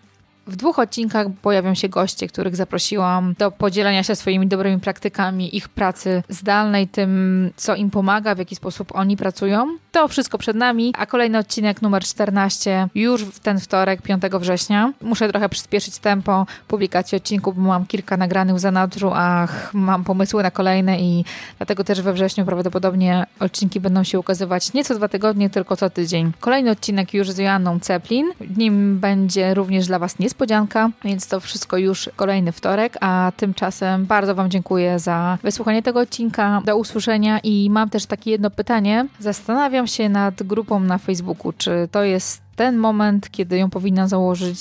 [0.50, 5.68] W dwóch odcinkach pojawią się goście, których zaprosiłam do podzielenia się swoimi dobrymi praktykami, ich
[5.68, 9.66] pracy zdalnej, tym, co im pomaga, w jaki sposób oni pracują.
[9.92, 14.92] To wszystko przed nami, a kolejny odcinek numer 14 już w ten wtorek, 5 września.
[15.02, 20.42] Muszę trochę przyspieszyć tempo publikacji odcinków, bo mam kilka nagranych w zanadrzu, a mam pomysły
[20.42, 21.24] na kolejne i
[21.58, 25.90] dlatego też we wrześniu prawdopodobnie odcinki będą się ukazywać nie co dwa tygodnie, tylko co
[25.90, 26.32] tydzień.
[26.40, 28.32] Kolejny odcinek już z Joanną Ceplin.
[28.56, 34.06] Nim będzie również dla Was niespodziewany niespodzianka, więc to wszystko już kolejny wtorek, a tymczasem
[34.06, 36.62] bardzo Wam dziękuję za wysłuchanie tego odcinka.
[36.64, 39.06] Do usłyszenia i mam też takie jedno pytanie.
[39.18, 44.60] Zastanawiam się nad grupą na Facebooku, czy to jest ten moment, kiedy ją powinna założyć.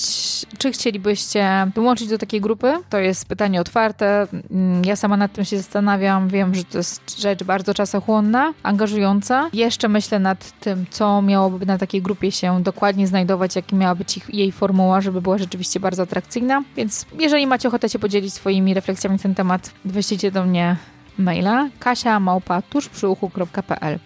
[0.57, 2.73] Czy chcielibyście dołączyć do takiej grupy?
[2.89, 4.27] To jest pytanie otwarte.
[4.51, 6.27] Mm, ja sama nad tym się zastanawiam.
[6.27, 9.49] Wiem, że to jest rzecz bardzo czasochłonna, angażująca.
[9.53, 14.17] Jeszcze myślę nad tym, co miałoby na takiej grupie się dokładnie znajdować, jaka miała być
[14.17, 16.63] ich, jej formuła, żeby była rzeczywiście bardzo atrakcyjna.
[16.75, 20.75] Więc jeżeli macie ochotę się podzielić swoimi refleksjami na ten temat, wyślijcie do mnie
[21.17, 22.61] maila kasia małpa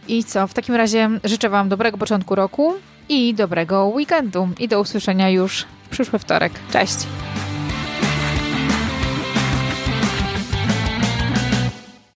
[0.08, 2.74] I co, w takim razie życzę Wam dobrego początku roku
[3.10, 4.50] i dobrego weekendu.
[4.60, 6.54] I do usłyszenia już w przyszły wtorek.
[6.72, 6.98] Cześć!